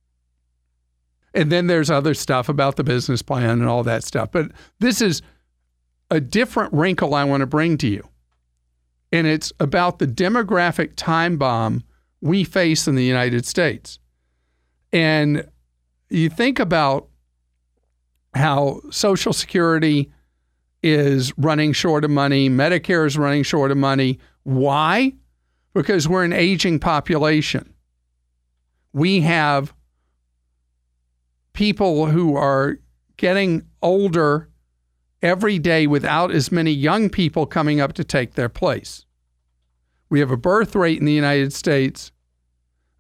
And 1.34 1.52
then 1.52 1.66
there's 1.66 1.90
other 1.90 2.14
stuff 2.14 2.48
about 2.48 2.76
the 2.76 2.84
business 2.84 3.20
plan 3.20 3.60
and 3.60 3.68
all 3.68 3.82
that 3.82 4.04
stuff. 4.04 4.32
But 4.32 4.52
this 4.78 5.02
is 5.02 5.20
a 6.10 6.18
different 6.18 6.72
wrinkle 6.72 7.14
I 7.14 7.24
want 7.24 7.42
to 7.42 7.46
bring 7.46 7.76
to 7.76 7.88
you. 7.88 8.08
And 9.12 9.26
it's 9.26 9.52
about 9.60 9.98
the 9.98 10.06
demographic 10.06 10.92
time 10.96 11.36
bomb 11.36 11.84
we 12.22 12.42
face 12.42 12.88
in 12.88 12.94
the 12.94 13.04
United 13.04 13.44
States. 13.44 13.98
And 14.92 15.48
you 16.08 16.28
think 16.28 16.58
about 16.58 17.08
how 18.34 18.80
Social 18.90 19.32
Security 19.32 20.10
is 20.82 21.36
running 21.36 21.72
short 21.72 22.04
of 22.04 22.10
money, 22.10 22.48
Medicare 22.48 23.06
is 23.06 23.18
running 23.18 23.42
short 23.42 23.70
of 23.70 23.76
money. 23.76 24.18
Why? 24.44 25.12
Because 25.74 26.08
we're 26.08 26.24
an 26.24 26.32
aging 26.32 26.80
population. 26.80 27.74
We 28.92 29.20
have 29.20 29.74
people 31.52 32.06
who 32.06 32.36
are 32.36 32.78
getting 33.16 33.62
older 33.82 34.48
every 35.22 35.58
day 35.58 35.86
without 35.86 36.30
as 36.30 36.50
many 36.50 36.70
young 36.70 37.10
people 37.10 37.46
coming 37.46 37.80
up 37.80 37.92
to 37.92 38.04
take 38.04 38.34
their 38.34 38.48
place. 38.48 39.04
We 40.08 40.20
have 40.20 40.30
a 40.30 40.36
birth 40.36 40.74
rate 40.74 40.98
in 40.98 41.04
the 41.04 41.12
United 41.12 41.52
States 41.52 42.10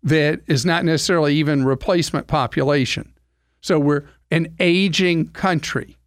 that 0.02 0.40
is 0.46 0.64
not 0.64 0.84
necessarily 0.84 1.34
even 1.34 1.64
replacement 1.64 2.26
population. 2.26 3.12
So 3.60 3.78
we're 3.78 4.06
an 4.30 4.54
aging 4.58 5.28
country. 5.28 5.98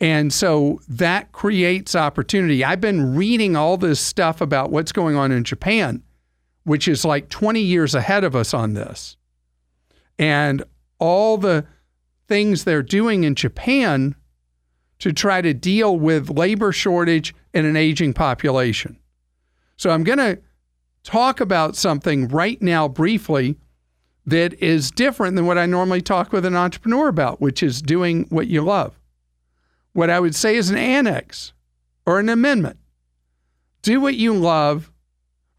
And 0.00 0.32
so 0.32 0.80
that 0.88 1.32
creates 1.32 1.96
opportunity. 1.96 2.64
I've 2.64 2.80
been 2.80 3.16
reading 3.16 3.56
all 3.56 3.76
this 3.76 4.00
stuff 4.00 4.40
about 4.40 4.70
what's 4.70 4.92
going 4.92 5.16
on 5.16 5.32
in 5.32 5.42
Japan, 5.42 6.04
which 6.64 6.86
is 6.86 7.04
like 7.04 7.28
20 7.28 7.60
years 7.60 7.94
ahead 7.94 8.22
of 8.22 8.36
us 8.36 8.54
on 8.54 8.74
this. 8.74 9.16
And 10.18 10.62
all 11.00 11.36
the 11.36 11.66
things 12.28 12.62
they're 12.64 12.82
doing 12.82 13.24
in 13.24 13.34
Japan 13.34 14.14
to 15.00 15.12
try 15.12 15.40
to 15.40 15.54
deal 15.54 15.96
with 15.96 16.30
labor 16.30 16.70
shortage 16.72 17.34
and 17.54 17.66
an 17.66 17.76
aging 17.76 18.12
population. 18.12 18.98
So 19.76 19.90
I'm 19.90 20.04
going 20.04 20.18
to 20.18 20.38
talk 21.02 21.40
about 21.40 21.76
something 21.76 22.28
right 22.28 22.60
now 22.60 22.88
briefly 22.88 23.56
that 24.26 24.52
is 24.62 24.90
different 24.90 25.36
than 25.36 25.46
what 25.46 25.56
I 25.56 25.66
normally 25.66 26.02
talk 26.02 26.32
with 26.32 26.44
an 26.44 26.54
entrepreneur 26.54 27.08
about, 27.08 27.40
which 27.40 27.62
is 27.62 27.80
doing 27.80 28.26
what 28.28 28.46
you 28.46 28.62
love. 28.62 28.98
What 29.94 30.10
I 30.10 30.20
would 30.20 30.34
say 30.34 30.56
is 30.56 30.68
an 30.68 30.76
annex 30.76 31.52
or 32.04 32.18
an 32.18 32.28
amendment. 32.28 32.78
Do 33.82 34.00
what 34.00 34.16
you 34.16 34.34
love, 34.34 34.92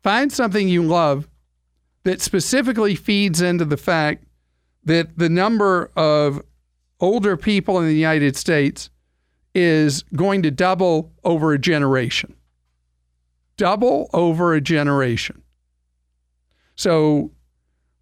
find 0.03 0.31
something 0.31 0.67
you 0.67 0.83
love 0.83 1.27
that 2.03 2.21
specifically 2.21 2.95
feeds 2.95 3.41
into 3.41 3.65
the 3.65 3.77
fact 3.77 4.25
that 4.83 5.17
the 5.17 5.29
number 5.29 5.91
of 5.95 6.41
older 6.99 7.37
people 7.37 7.79
in 7.79 7.87
the 7.87 7.95
United 7.95 8.35
States 8.35 8.89
is 9.55 10.03
going 10.15 10.43
to 10.43 10.51
double 10.51 11.11
over 11.23 11.53
a 11.53 11.59
generation. 11.59 12.35
Double 13.59 14.09
over 14.13 14.53
a 14.53 14.61
generation. 14.61 15.43
So 16.75 17.31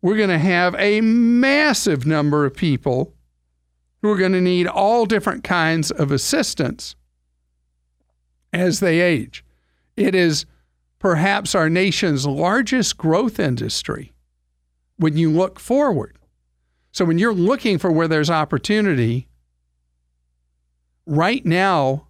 we're 0.03 0.15
going 0.15 0.29
to 0.29 0.37
have 0.37 0.75
a 0.75 1.01
massive 1.01 2.05
number 2.05 2.45
of 2.45 2.53
people 2.53 3.15
who 4.03 4.11
are 4.11 4.17
going 4.17 4.33
to 4.33 4.39
need 4.39 4.67
all 4.67 5.07
different 5.07 5.43
kinds 5.43 5.89
of 5.89 6.11
assistance 6.11 6.95
as 8.53 8.81
they 8.81 8.99
age. 8.99 9.43
It 9.95 10.13
is 10.13 10.45
perhaps 10.99 11.55
our 11.55 11.71
nation's 11.71 12.27
largest 12.27 12.95
growth 12.95 13.39
industry 13.39 14.13
when 14.97 15.17
you 15.17 15.31
look 15.31 15.59
forward. 15.59 16.19
So 16.91 17.03
when 17.03 17.17
you're 17.17 17.33
looking 17.33 17.79
for 17.79 17.91
where 17.91 18.07
there's 18.07 18.29
opportunity, 18.29 19.27
right 21.07 21.43
now 21.43 22.05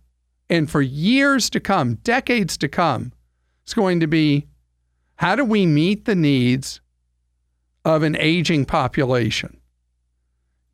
and 0.50 0.70
for 0.70 0.82
years 0.82 1.50
to 1.52 1.62
come, 1.62 1.96
decades 2.04 2.58
to 2.58 2.68
come, 2.68 3.14
it's 3.68 3.74
going 3.74 4.00
to 4.00 4.08
be 4.08 4.48
how 5.16 5.36
do 5.36 5.44
we 5.44 5.66
meet 5.66 6.06
the 6.06 6.16
needs 6.16 6.80
of 7.84 8.02
an 8.02 8.16
aging 8.16 8.64
population? 8.64 9.60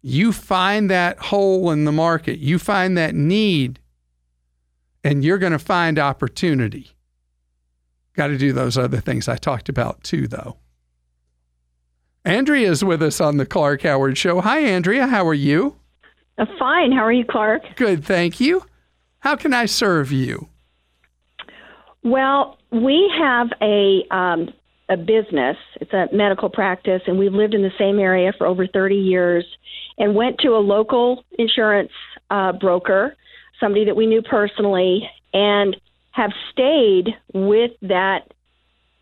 You 0.03 0.32
find 0.32 0.91
that 0.91 1.17
hole 1.17 1.71
in 1.71 1.86
the 1.86 1.91
market, 1.91 2.38
you 2.38 2.60
find 2.60 2.95
that 2.95 3.15
need, 3.15 3.79
and 5.03 5.23
you're 5.23 5.39
going 5.39 5.53
to 5.53 5.60
find 5.60 5.97
opportunity. 5.97 6.91
Got 8.15 8.27
to 8.27 8.38
do 8.38 8.53
those 8.53 8.77
other 8.77 8.99
things 8.99 9.27
I 9.27 9.38
talked 9.38 9.69
about 9.69 10.03
too, 10.03 10.27
though. 10.27 10.58
Andrea 12.23 12.69
is 12.69 12.84
with 12.84 13.01
us 13.01 13.19
on 13.19 13.38
the 13.38 13.45
Clark 13.47 13.82
Howard 13.82 14.19
Show. 14.19 14.39
Hi, 14.39 14.60
Andrea. 14.60 15.08
How 15.08 15.27
are 15.27 15.34
you? 15.34 15.77
Uh, 16.38 16.45
fine. 16.60 16.91
How 16.91 17.03
are 17.03 17.12
you, 17.12 17.25
Clark? 17.27 17.63
Good, 17.75 18.06
thank 18.06 18.39
you. 18.39 18.63
How 19.17 19.36
can 19.36 19.51
I 19.51 19.65
serve 19.65 20.12
you? 20.12 20.49
Well, 22.03 22.60
we 22.73 23.12
have 23.17 23.47
a 23.62 24.01
um, 24.12 24.49
a 24.89 24.97
business. 24.97 25.57
It's 25.79 25.93
a 25.93 26.07
medical 26.12 26.49
practice, 26.49 27.01
and 27.07 27.17
we've 27.17 27.33
lived 27.33 27.53
in 27.53 27.62
the 27.62 27.71
same 27.77 27.99
area 27.99 28.33
for 28.38 28.45
over 28.47 28.67
30 28.67 28.95
years. 28.95 29.45
And 29.97 30.15
went 30.15 30.39
to 30.39 30.49
a 30.49 30.57
local 30.57 31.23
insurance 31.38 31.91
uh, 32.31 32.53
broker, 32.53 33.15
somebody 33.59 33.86
that 33.86 33.95
we 33.95 34.07
knew 34.07 34.23
personally, 34.23 35.07
and 35.33 35.77
have 36.12 36.31
stayed 36.51 37.09
with 37.33 37.71
that 37.83 38.33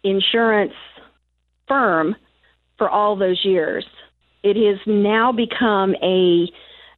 insurance 0.04 0.74
firm 1.68 2.16
for 2.78 2.90
all 2.90 3.16
those 3.16 3.40
years. 3.46 3.86
It 4.44 4.58
has 4.58 4.80
now 4.86 5.32
become 5.32 5.96
a 6.04 6.48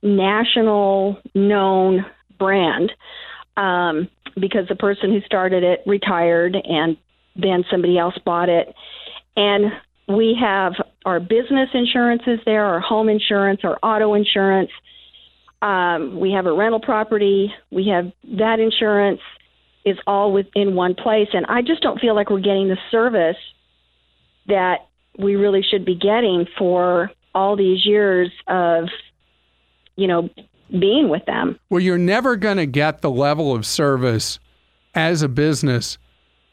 national 0.02 1.20
known 1.36 2.06
brand 2.40 2.92
um, 3.58 4.10
because 4.40 4.68
the 4.68 4.76
person 4.76 5.12
who 5.12 5.22
started 5.22 5.64
it 5.64 5.82
retired 5.86 6.56
and 6.56 6.98
then 7.36 7.64
somebody 7.70 7.98
else 7.98 8.18
bought 8.26 8.50
it. 8.50 8.74
And 9.36 9.72
we 10.08 10.38
have 10.40 10.74
our 11.06 11.20
business 11.20 11.70
insurances 11.74 12.40
there, 12.46 12.66
our 12.66 12.80
home 12.80 13.10
insurance, 13.10 13.62
our 13.64 13.78
auto 13.82 14.14
insurance. 14.14 14.72
Um, 15.62 16.20
we 16.20 16.32
have 16.32 16.46
a 16.46 16.54
rental 16.54 16.80
property. 16.80 17.54
We 17.72 17.88
have 17.88 18.12
that 18.38 18.60
insurance 18.60 19.22
is 19.86 19.98
all 20.08 20.32
within 20.32 20.76
one 20.76 20.96
place. 20.96 21.30
And 21.34 21.46
I 21.48 21.62
just 21.62 21.82
don't 21.82 22.00
feel 22.00 22.16
like 22.16 22.30
we're 22.30 22.40
getting 22.40 22.70
the 22.70 22.78
service 22.92 23.38
that 24.48 24.88
we 25.18 25.36
really 25.36 25.62
should 25.70 25.86
be 25.86 25.96
getting 25.96 26.46
for 26.58 27.12
all 27.36 27.56
these 27.56 27.86
years 27.86 28.32
of, 28.48 28.86
you 29.96 30.08
know, 30.08 30.30
being 30.80 31.10
with 31.10 31.26
them. 31.26 31.60
Well, 31.70 31.80
you're 31.80 31.98
never 31.98 32.36
going 32.36 32.58
to 32.58 32.66
get 32.66 33.02
the 33.02 33.12
level 33.12 33.54
of 33.54 33.66
service 33.66 34.40
as 34.96 35.22
a 35.22 35.28
business 35.30 35.98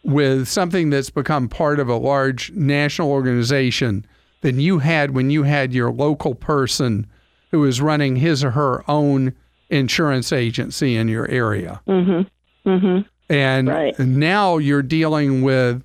with 0.03 0.49
something 0.49 0.91
that's 0.91 1.11
become 1.11 1.49
part 1.49 1.79
of 1.79 1.89
a 1.89 1.97
large 1.97 2.51
national 2.53 3.11
organization 3.11 4.07
than 4.41 4.59
you 4.59 4.79
had 4.79 5.11
when 5.11 5.31
you 5.31 5.43
had 5.43 5.73
your 5.75 5.91
local 5.93 6.35
person 6.35 7.07
who 7.51 7.61
was 7.61 7.81
running 7.83 8.17
his 8.17 8.43
or 8.43 8.53
her 8.53 8.83
own 8.89 9.35
insurance 9.69 10.33
agency 10.33 10.97
in 10.97 11.09
your 11.09 11.29
area. 11.29 11.81
Mm-hmm. 11.87 12.69
Mm-hmm. 12.69 13.09
And 13.33 13.69
Right. 13.69 13.99
now 13.99 14.57
you're 14.57 14.83
dealing 14.83 15.43
with 15.43 15.83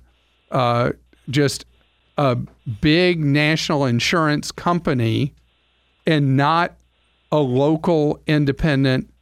uh, 0.50 0.92
just 1.28 1.66
a 2.16 2.36
big 2.80 3.20
national 3.20 3.84
insurance 3.84 4.50
company 4.50 5.34
and 6.06 6.36
not 6.36 6.74
a 7.32 7.38
local 7.38 8.20
independent 8.26 9.12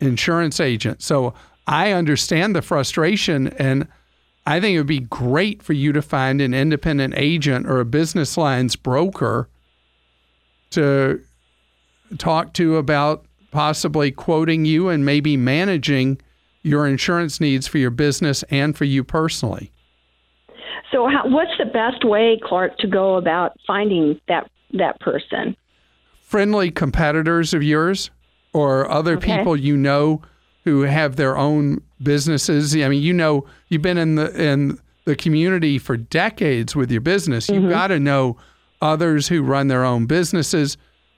insurance 0.00 0.60
agent. 0.60 1.02
So 1.02 1.34
I 1.66 1.92
understand 1.92 2.54
the 2.54 2.62
frustration 2.62 3.48
and 3.48 3.88
I 4.46 4.60
think 4.60 4.74
it 4.74 4.78
would 4.78 4.86
be 4.86 5.00
great 5.00 5.62
for 5.62 5.74
you 5.74 5.92
to 5.92 6.00
find 6.00 6.40
an 6.40 6.54
independent 6.54 7.14
agent 7.16 7.66
or 7.66 7.80
a 7.80 7.84
business 7.84 8.38
lines 8.38 8.76
broker 8.76 9.48
to 10.70 11.20
talk 12.16 12.54
to 12.54 12.76
about 12.76 13.26
possibly 13.50 14.10
quoting 14.10 14.64
you 14.64 14.88
and 14.88 15.04
maybe 15.04 15.36
managing 15.36 16.18
your 16.62 16.86
insurance 16.86 17.40
needs 17.40 17.66
for 17.66 17.76
your 17.78 17.90
business 17.90 18.42
and 18.44 18.76
for 18.76 18.84
you 18.84 19.04
personally. 19.04 19.70
So, 20.92 21.06
how, 21.06 21.28
what's 21.28 21.56
the 21.58 21.66
best 21.66 22.04
way, 22.04 22.40
Clark, 22.42 22.78
to 22.78 22.86
go 22.86 23.16
about 23.16 23.58
finding 23.66 24.18
that 24.28 24.50
that 24.72 24.98
person? 25.00 25.56
Friendly 26.28 26.70
competitors 26.70 27.54
of 27.54 27.62
yours 27.62 28.10
or 28.52 28.90
other 28.90 29.14
Okay. 29.16 29.38
people 29.38 29.56
you 29.56 29.76
know 29.76 30.20
who 30.64 30.82
have 30.82 31.16
their 31.16 31.38
own 31.38 31.80
businesses. 32.02 32.76
I 32.76 32.86
mean, 32.88 33.02
you 33.02 33.14
know, 33.14 33.46
you've 33.68 33.80
been 33.82 33.96
in 33.96 34.16
the 34.16 34.28
in 34.38 34.78
the 35.06 35.16
community 35.16 35.78
for 35.78 35.96
decades 35.96 36.76
with 36.76 36.90
your 36.90 37.00
business. 37.00 37.48
You've 37.48 37.70
got 37.70 37.86
to 37.86 37.98
know 37.98 38.36
others 38.82 39.28
who 39.28 39.42
run 39.42 39.68
their 39.68 39.84
own 39.84 40.04
businesses. 40.06 40.76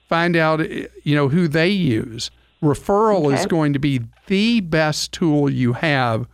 find 0.09 0.37
out 0.37 0.61
you 1.05 1.15
know 1.17 1.29
who 1.29 1.49
they 1.49 1.69
use. 1.71 2.31
Referral 2.63 3.35
is 3.37 3.47
going 3.47 3.73
to 3.73 3.79
be 3.81 4.01
the 4.29 4.61
best 4.61 5.11
tool 5.13 5.51
you 5.51 5.73
have 5.73 6.27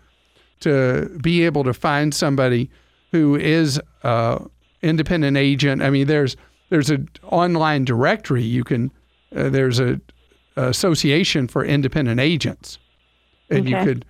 to 0.61 1.09
be 1.23 1.45
able 1.47 1.65
to 1.65 1.73
find 1.73 2.13
somebody 2.15 2.69
who 3.13 3.37
is 3.37 3.81
uh, 4.03 4.39
independent 4.83 5.37
agent. 5.39 5.81
I 5.83 5.89
mean, 5.91 6.07
there's 6.07 6.37
there's 6.69 6.91
an 6.91 7.09
online 7.23 7.85
directory 7.85 8.43
you 8.43 8.65
can. 8.65 8.91
Uh, 9.35 9.49
there's 9.49 9.81
a 9.81 10.01
association 10.57 11.49
for 11.49 11.65
independent 11.65 12.21
agents, 12.21 12.79
and 13.51 13.69
you 13.69 13.77
could 13.83 14.05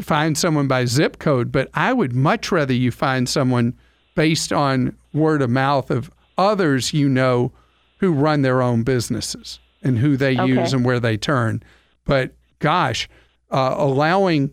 find 0.00 0.38
someone 0.38 0.68
by 0.68 0.84
zip 0.84 1.18
code. 1.18 1.50
But 1.50 1.68
I 1.74 1.92
would 1.92 2.12
much 2.14 2.52
rather 2.52 2.72
you 2.72 2.90
find 2.90 3.28
someone 3.28 3.76
based 4.14 4.52
on 4.52 4.96
word 5.12 5.42
of 5.42 5.50
mouth 5.50 5.90
of 5.90 6.10
others 6.36 6.92
you 6.92 7.08
know 7.08 7.52
who 7.98 8.12
run 8.12 8.42
their 8.42 8.62
own 8.62 8.82
businesses 8.82 9.58
and 9.82 9.98
who 9.98 10.16
they 10.16 10.32
use 10.32 10.72
and 10.72 10.84
where 10.84 11.00
they 11.00 11.16
turn. 11.16 11.62
But 12.04 12.32
gosh, 12.58 13.08
uh, 13.50 13.74
allowing 13.76 14.52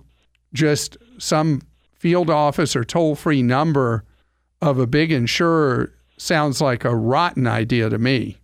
just 0.54 0.98
some 1.18 1.62
field 1.94 2.30
office 2.30 2.76
or 2.76 2.84
toll 2.84 3.16
free 3.16 3.42
number 3.42 4.04
of 4.62 4.80
a 4.80 4.88
big 4.88 5.12
insurer 5.12 5.92
sounds 6.18 6.62
like 6.62 6.86
a 6.86 6.96
rotten 6.96 7.48
idea 7.48 7.90
to 7.90 7.98
me. 7.98 8.38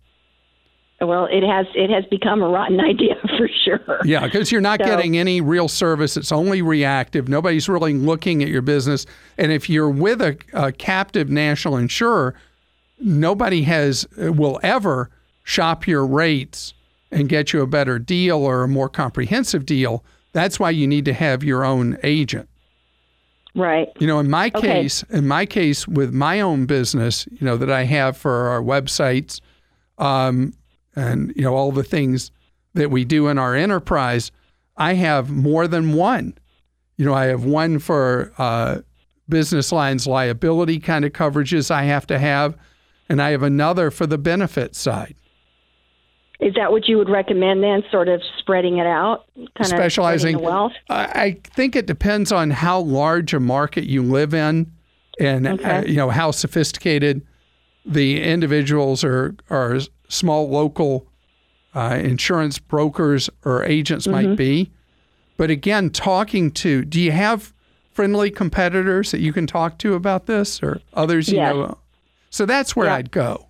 Well, 1.00 1.24
it 1.26 1.42
has 1.42 1.66
it 1.74 1.90
has 1.90 2.04
become 2.10 2.42
a 2.42 2.48
rotten 2.48 2.78
idea 2.92 3.16
for 3.36 3.48
sure. 3.64 3.98
Yeah, 4.04 4.24
because 4.24 4.52
you're 4.52 4.60
not 4.60 4.80
So- 4.80 4.86
getting 4.86 5.18
any 5.18 5.40
real 5.40 5.66
service. 5.68 6.16
It's 6.16 6.30
only 6.32 6.62
reactive. 6.62 7.28
Nobody's 7.28 7.68
really 7.68 7.94
looking 7.94 8.42
at 8.42 8.48
your 8.48 8.62
business. 8.62 9.04
And 9.36 9.50
if 9.50 9.68
you're 9.68 9.90
with 9.90 10.20
a, 10.22 10.36
a 10.52 10.70
captive 10.70 11.28
national 11.28 11.76
insurer, 11.76 12.34
nobody 13.00 13.62
has 13.62 14.06
will 14.16 14.60
ever 14.62 15.10
shop 15.42 15.88
your 15.88 16.06
rates 16.06 16.72
and 17.10 17.28
get 17.28 17.52
you 17.52 17.62
a 17.62 17.66
better 17.66 17.98
deal 17.98 18.38
or 18.38 18.62
a 18.62 18.68
more 18.68 18.88
comprehensive 18.88 19.66
deal. 19.66 20.04
That's 20.32 20.60
why 20.60 20.70
you 20.70 20.86
need 20.86 21.04
to 21.06 21.12
have 21.12 21.42
your 21.42 21.64
own 21.64 21.98
agent. 22.04 22.48
Right. 23.54 23.88
You 23.98 24.06
know, 24.06 24.18
in 24.18 24.30
my 24.30 24.50
Okay. 24.54 24.82
case, 24.82 25.02
in 25.10 25.28
my 25.28 25.44
case 25.44 25.86
with 25.86 26.12
my 26.12 26.40
own 26.40 26.64
business, 26.66 27.26
you 27.30 27.44
know, 27.44 27.56
that 27.58 27.70
I 27.70 27.84
have 27.84 28.16
for 28.16 28.48
our 28.48 28.62
websites, 28.62 29.40
um, 29.98 30.54
and 30.96 31.32
you 31.36 31.42
know 31.42 31.54
all 31.54 31.72
the 31.72 31.82
things 31.84 32.30
that 32.74 32.90
we 32.90 33.04
do 33.04 33.28
in 33.28 33.38
our 33.38 33.54
enterprise, 33.54 34.30
I 34.76 34.94
have 34.94 35.30
more 35.30 35.68
than 35.68 35.92
one. 35.92 36.34
You 36.96 37.04
know, 37.04 37.14
I 37.14 37.26
have 37.26 37.44
one 37.44 37.78
for 37.78 38.32
uh, 38.38 38.78
business 39.28 39.70
lines 39.72 40.06
liability 40.06 40.78
kind 40.78 41.04
of 41.04 41.12
coverages 41.12 41.70
I 41.70 41.82
have 41.84 42.06
to 42.08 42.18
have, 42.18 42.56
and 43.08 43.20
I 43.20 43.30
have 43.30 43.42
another 43.42 43.90
for 43.90 44.06
the 44.06 44.18
benefit 44.18 44.74
side. 44.74 45.14
Is 46.42 46.54
that 46.54 46.72
what 46.72 46.88
you 46.88 46.98
would 46.98 47.08
recommend 47.08 47.62
then? 47.62 47.84
Sort 47.90 48.08
of 48.08 48.20
spreading 48.38 48.78
it 48.78 48.86
out, 48.86 49.26
kind 49.56 49.68
specializing. 49.68 50.34
of 50.36 50.40
wealth. 50.42 50.72
I, 50.90 51.38
think 51.54 51.76
it 51.76 51.86
depends 51.86 52.32
on 52.32 52.50
how 52.50 52.80
large 52.80 53.32
a 53.32 53.40
market 53.40 53.84
you 53.84 54.02
live 54.02 54.34
in, 54.34 54.70
and 55.20 55.46
uh, 55.46 55.52
Okay. 55.52 55.88
you 55.88 55.96
know 55.96 56.10
how 56.10 56.32
sophisticated 56.32 57.24
the 57.86 58.22
individuals 58.22 59.04
or 59.04 59.34
small 60.08 60.48
local 60.50 61.06
uh, 61.74 61.98
insurance 62.02 62.58
brokers 62.58 63.30
or 63.44 63.64
agents 63.64 64.06
Mm-hmm. 64.06 64.28
might 64.30 64.36
be. 64.36 64.70
But 65.36 65.50
again, 65.50 65.90
talking 65.90 66.50
to, 66.52 66.84
do 66.84 67.00
you 67.00 67.12
have 67.12 67.52
friendly 67.92 68.30
competitors 68.30 69.10
that 69.12 69.20
you 69.20 69.32
can 69.32 69.46
talk 69.46 69.78
to 69.78 69.94
about 69.94 70.26
this, 70.26 70.62
or 70.62 70.80
others 70.94 71.28
you 71.28 71.36
Yes. 71.38 71.54
know? 71.54 71.78
So 72.30 72.46
that's 72.46 72.74
where 72.74 72.86
Yeah. 72.88 72.96
I'd 72.96 73.10
go. 73.10 73.46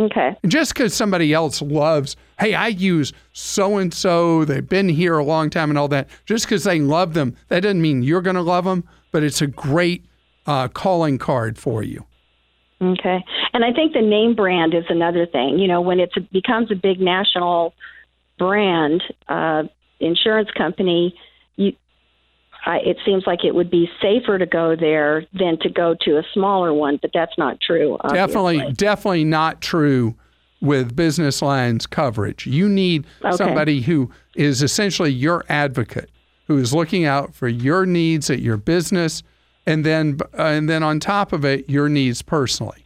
Okay. 0.00 0.36
Just 0.46 0.74
because 0.74 0.94
somebody 0.94 1.32
else 1.32 1.60
loves, 1.60 2.16
hey, 2.38 2.54
I 2.54 2.68
use 2.68 3.12
so 3.32 3.78
and 3.78 3.92
so, 3.92 4.44
they've 4.44 4.66
been 4.66 4.88
here 4.88 5.18
a 5.18 5.24
long 5.24 5.50
time 5.50 5.70
and 5.70 5.78
all 5.78 5.88
that, 5.88 6.08
just 6.24 6.46
because 6.46 6.64
they 6.64 6.78
love 6.78 7.14
them, 7.14 7.36
that 7.48 7.60
doesn't 7.60 7.82
mean 7.82 8.02
you're 8.02 8.22
going 8.22 8.36
to 8.36 8.42
love 8.42 8.64
them, 8.64 8.84
but 9.10 9.24
it's 9.24 9.42
a 9.42 9.48
great 9.48 10.04
uh, 10.46 10.68
calling 10.68 11.18
card 11.18 11.58
for 11.58 11.82
you. 11.82 12.04
Okay. 12.80 13.24
And 13.52 13.64
I 13.64 13.72
think 13.72 13.92
the 13.92 14.02
name 14.02 14.36
brand 14.36 14.72
is 14.72 14.84
another 14.88 15.26
thing. 15.26 15.58
You 15.58 15.66
know, 15.66 15.80
when 15.80 15.98
it 15.98 16.12
becomes 16.32 16.70
a 16.70 16.76
big 16.76 17.00
national 17.00 17.74
brand 18.38 19.02
uh, 19.28 19.64
insurance 19.98 20.50
company, 20.56 21.14
it 22.76 22.98
seems 23.04 23.24
like 23.26 23.44
it 23.44 23.54
would 23.54 23.70
be 23.70 23.88
safer 24.02 24.38
to 24.38 24.46
go 24.46 24.76
there 24.76 25.24
than 25.32 25.58
to 25.60 25.68
go 25.70 25.94
to 26.02 26.18
a 26.18 26.22
smaller 26.34 26.72
one, 26.74 26.98
but 27.00 27.10
that's 27.14 27.36
not 27.38 27.60
true. 27.60 27.96
obviously. 28.00 28.16
Definitely, 28.54 28.72
definitely 28.74 29.24
not 29.24 29.60
true 29.60 30.14
with 30.60 30.94
business 30.96 31.40
lines 31.40 31.86
coverage. 31.86 32.46
You 32.46 32.68
need 32.68 33.06
Okay. 33.24 33.36
somebody 33.36 33.80
who 33.80 34.10
is 34.34 34.62
essentially 34.62 35.10
your 35.12 35.44
advocate, 35.48 36.10
who 36.46 36.58
is 36.58 36.74
looking 36.74 37.04
out 37.04 37.34
for 37.34 37.48
your 37.48 37.86
needs 37.86 38.28
at 38.28 38.40
your 38.40 38.56
business, 38.56 39.22
and 39.66 39.84
then 39.84 40.18
uh, 40.38 40.42
and 40.44 40.68
then 40.68 40.82
on 40.82 40.98
top 40.98 41.32
of 41.32 41.44
it, 41.44 41.68
your 41.70 41.88
needs 41.88 42.22
personally. 42.22 42.84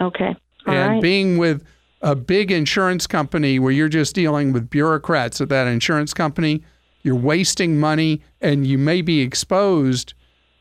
Okay. 0.00 0.36
All 0.66 0.74
and 0.74 0.92
right. 0.94 1.02
being 1.02 1.38
with 1.38 1.64
a 2.02 2.14
big 2.14 2.52
insurance 2.52 3.06
company 3.06 3.58
where 3.58 3.72
you're 3.72 3.88
just 3.88 4.14
dealing 4.14 4.52
with 4.52 4.68
bureaucrats 4.70 5.40
at 5.40 5.48
that 5.48 5.66
insurance 5.66 6.12
company, 6.14 6.62
you're 7.06 7.14
wasting 7.14 7.78
money 7.78 8.20
and 8.40 8.66
you 8.66 8.76
may 8.76 9.00
be 9.00 9.20
exposed 9.20 10.12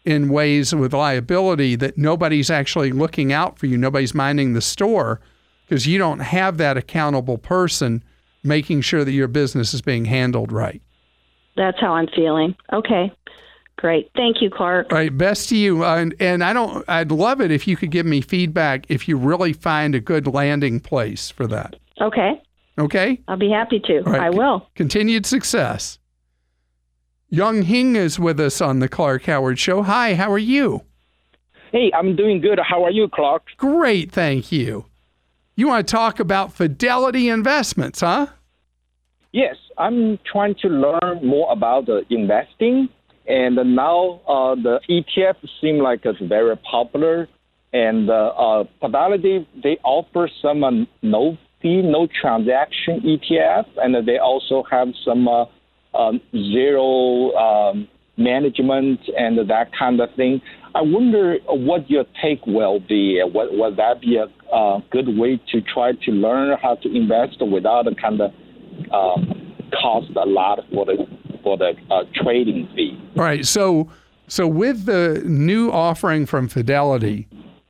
in 0.06 0.30
ways 0.30 0.74
with 0.74 0.94
liability 0.94 1.76
that 1.76 1.98
nobody's 1.98 2.52
actually 2.52 2.92
looking 2.92 3.34
out 3.34 3.58
for 3.58 3.66
you. 3.66 3.78
Nobody's 3.78 4.14
minding 4.14 4.54
the 4.54 4.62
store 4.62 5.20
because 5.68 5.88
you 5.88 5.98
don't 5.98 6.20
have 6.20 6.58
that 6.58 6.78
accountable 6.78 7.40
person 7.40 8.04
making 8.44 8.82
sure 8.82 9.04
that 9.04 9.12
your 9.12 9.28
business 9.28 9.74
is 9.74 9.82
being 9.82 10.06
handled 10.06 10.52
right. 10.52 10.82
That's 11.58 11.80
how 11.82 11.94
I'm 11.94 12.08
feeling. 12.16 12.56
Okay. 12.72 13.12
Great. 13.78 14.12
Thank 14.16 14.42
you, 14.42 14.50
Clark. 14.50 14.92
All 14.92 14.98
right, 14.98 15.16
best 15.16 15.50
to 15.50 15.58
you. 15.58 15.84
Uh, 15.84 15.98
and, 15.98 16.16
and 16.20 16.44
I 16.44 16.54
don't. 16.54 16.86
I'd 16.88 17.12
love 17.12 17.42
it 17.42 17.52
if 17.52 17.68
you 17.68 17.76
could 17.76 17.92
give 17.92 18.06
me 18.06 18.22
feedback 18.22 18.86
if 18.90 19.08
you 19.08 19.18
really 19.18 19.52
find 19.52 19.96
a 19.96 20.00
good 20.00 20.28
landing 20.28 20.80
place 20.80 21.30
for 21.30 21.46
that. 21.48 21.76
Okay. 22.00 22.42
Okay. 22.78 23.20
I'll 23.28 23.38
be 23.38 23.50
happy 23.50 23.80
to. 23.82 24.02
Right. 24.02 24.22
I 24.22 24.30
will. 24.30 24.70
Continued 24.76 25.26
success. 25.26 26.00
Young 27.30 27.64
Hing 27.64 27.96
is 27.96 28.20
with 28.20 28.40
us 28.40 28.62
on 28.62 28.80
the 28.80 28.88
Clark 28.88 29.24
Howard 29.24 29.58
Show. 29.58 29.82
Hi, 29.82 30.14
how 30.14 30.32
are 30.32 30.38
you? 30.38 30.84
Hey, 31.72 31.92
I'm 31.94 32.16
doing 32.16 32.40
good. 32.40 32.60
How 32.60 32.84
are 32.84 32.92
you, 32.92 33.10
Clark? 33.10 33.48
Great, 33.58 34.12
thank 34.12 34.52
you. 34.52 34.86
You 35.56 35.68
want 35.68 35.88
to 35.88 35.92
talk 35.92 36.20
about 36.20 36.54
Fidelity 36.54 37.30
Investments, 37.30 38.02
huh? 38.02 38.28
Yes, 39.32 39.56
I'm 39.78 40.20
trying 40.32 40.56
to 40.62 40.68
learn 40.70 41.26
more 41.26 41.52
about 41.52 41.88
the 41.88 42.06
investing, 42.10 42.90
and 43.28 43.56
now 43.76 44.22
uh, 44.28 44.56
the 44.56 44.80
ETF 44.88 45.36
seem 45.60 45.80
like 45.80 46.02
it's 46.06 46.20
very 46.20 46.56
popular. 46.58 47.28
And 47.74 48.10
uh, 48.10 48.14
uh, 48.14 48.64
Fidelity 48.80 49.48
they 49.62 49.78
offer 49.84 50.30
some 50.42 50.64
uh, 50.64 50.72
no 51.02 51.38
fee, 51.62 51.82
no 51.82 52.08
transaction 52.22 53.02
ETF, 53.02 53.66
and 53.78 54.08
they 54.08 54.20
also 54.20 54.64
have 54.70 54.90
some 55.04 55.28
uh, 55.28 55.46
um, 55.98 56.22
zero 56.34 57.32
um, 57.36 57.88
management 58.18 59.00
and 59.18 59.38
that 59.50 59.72
kind 59.78 60.00
of 60.00 60.10
thing. 60.16 60.42
I 60.74 60.82
wonder 60.82 61.38
what 61.48 61.90
your 61.90 62.04
take 62.22 62.46
will 62.46 62.80
be. 62.82 63.22
What 63.32 63.54
would 63.54 63.78
that 63.78 64.02
be 64.02 64.18
a 64.18 64.26
uh, 64.54 64.82
good 64.92 65.18
way 65.18 65.40
to 65.52 65.62
try 65.62 65.94
to 65.94 66.12
learn 66.12 66.58
how 66.62 66.76
to 66.76 66.96
invest 66.96 67.38
without 67.42 67.88
a 67.88 67.96
kind 67.96 68.20
of 68.22 68.32
uh, 68.92 69.22
cost 69.82 70.12
a 70.16 70.26
lot 70.26 70.60
for 70.74 70.86
the 70.86 71.08
for 71.44 71.58
the 71.58 71.74
uh, 71.90 72.04
trading 72.14 72.68
fee? 72.76 73.00
All 73.18 73.24
right, 73.24 73.46
so 73.46 73.90
so 74.28 74.48
with 74.48 74.86
the 74.86 75.22
new 75.26 75.72
offering 75.72 76.26
from 76.26 76.50
Fidelity, 76.50 77.28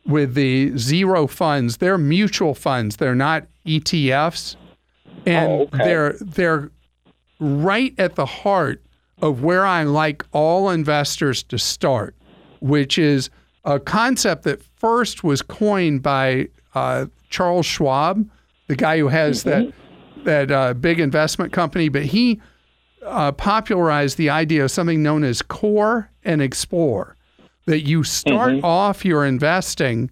with 0.08 0.34
the 0.34 0.76
zero 0.78 1.28
funds, 1.28 1.78
they're 1.78 1.98
mutual 2.00 2.56
funds. 2.56 2.96
They're 2.98 3.14
not 3.16 3.46
ETFs, 3.68 4.56
and 5.28 5.52
Oh, 5.52 5.62
okay. 5.62 5.78
they're 5.84 6.14
they're 6.22 6.72
right 7.40 7.94
at 7.98 8.16
the 8.16 8.26
heart 8.26 8.82
of 9.22 9.44
where 9.44 9.66
I 9.66 9.84
like 9.84 10.26
all 10.32 10.70
investors 10.70 11.44
to 11.44 11.58
start, 11.58 12.16
which 12.60 12.98
is 12.98 13.30
a 13.64 13.80
concept 13.80 14.44
that 14.44 14.62
first 14.78 15.24
was 15.24 15.42
coined 15.42 16.04
by 16.04 16.50
uh, 16.74 17.08
Charles 17.30 17.66
Schwab, 17.66 18.28
the 18.68 18.76
guy 18.76 19.00
who 19.00 19.08
has 19.08 19.44
that 19.44 19.72
that 20.24 20.52
uh, 20.52 20.74
big 20.74 21.00
investment 21.00 21.54
company, 21.54 21.88
but 21.88 22.04
he 22.04 22.42
uh, 23.06 23.32
popularized 23.32 24.18
the 24.18 24.30
idea 24.30 24.64
of 24.64 24.72
something 24.72 25.04
known 25.04 25.24
as 25.24 25.42
core 25.42 26.10
and 26.24 26.42
explore, 26.42 27.16
that 27.66 27.82
you 27.82 28.04
start 28.04 28.56
off 28.64 29.06
your 29.06 29.26
investing 29.26 30.10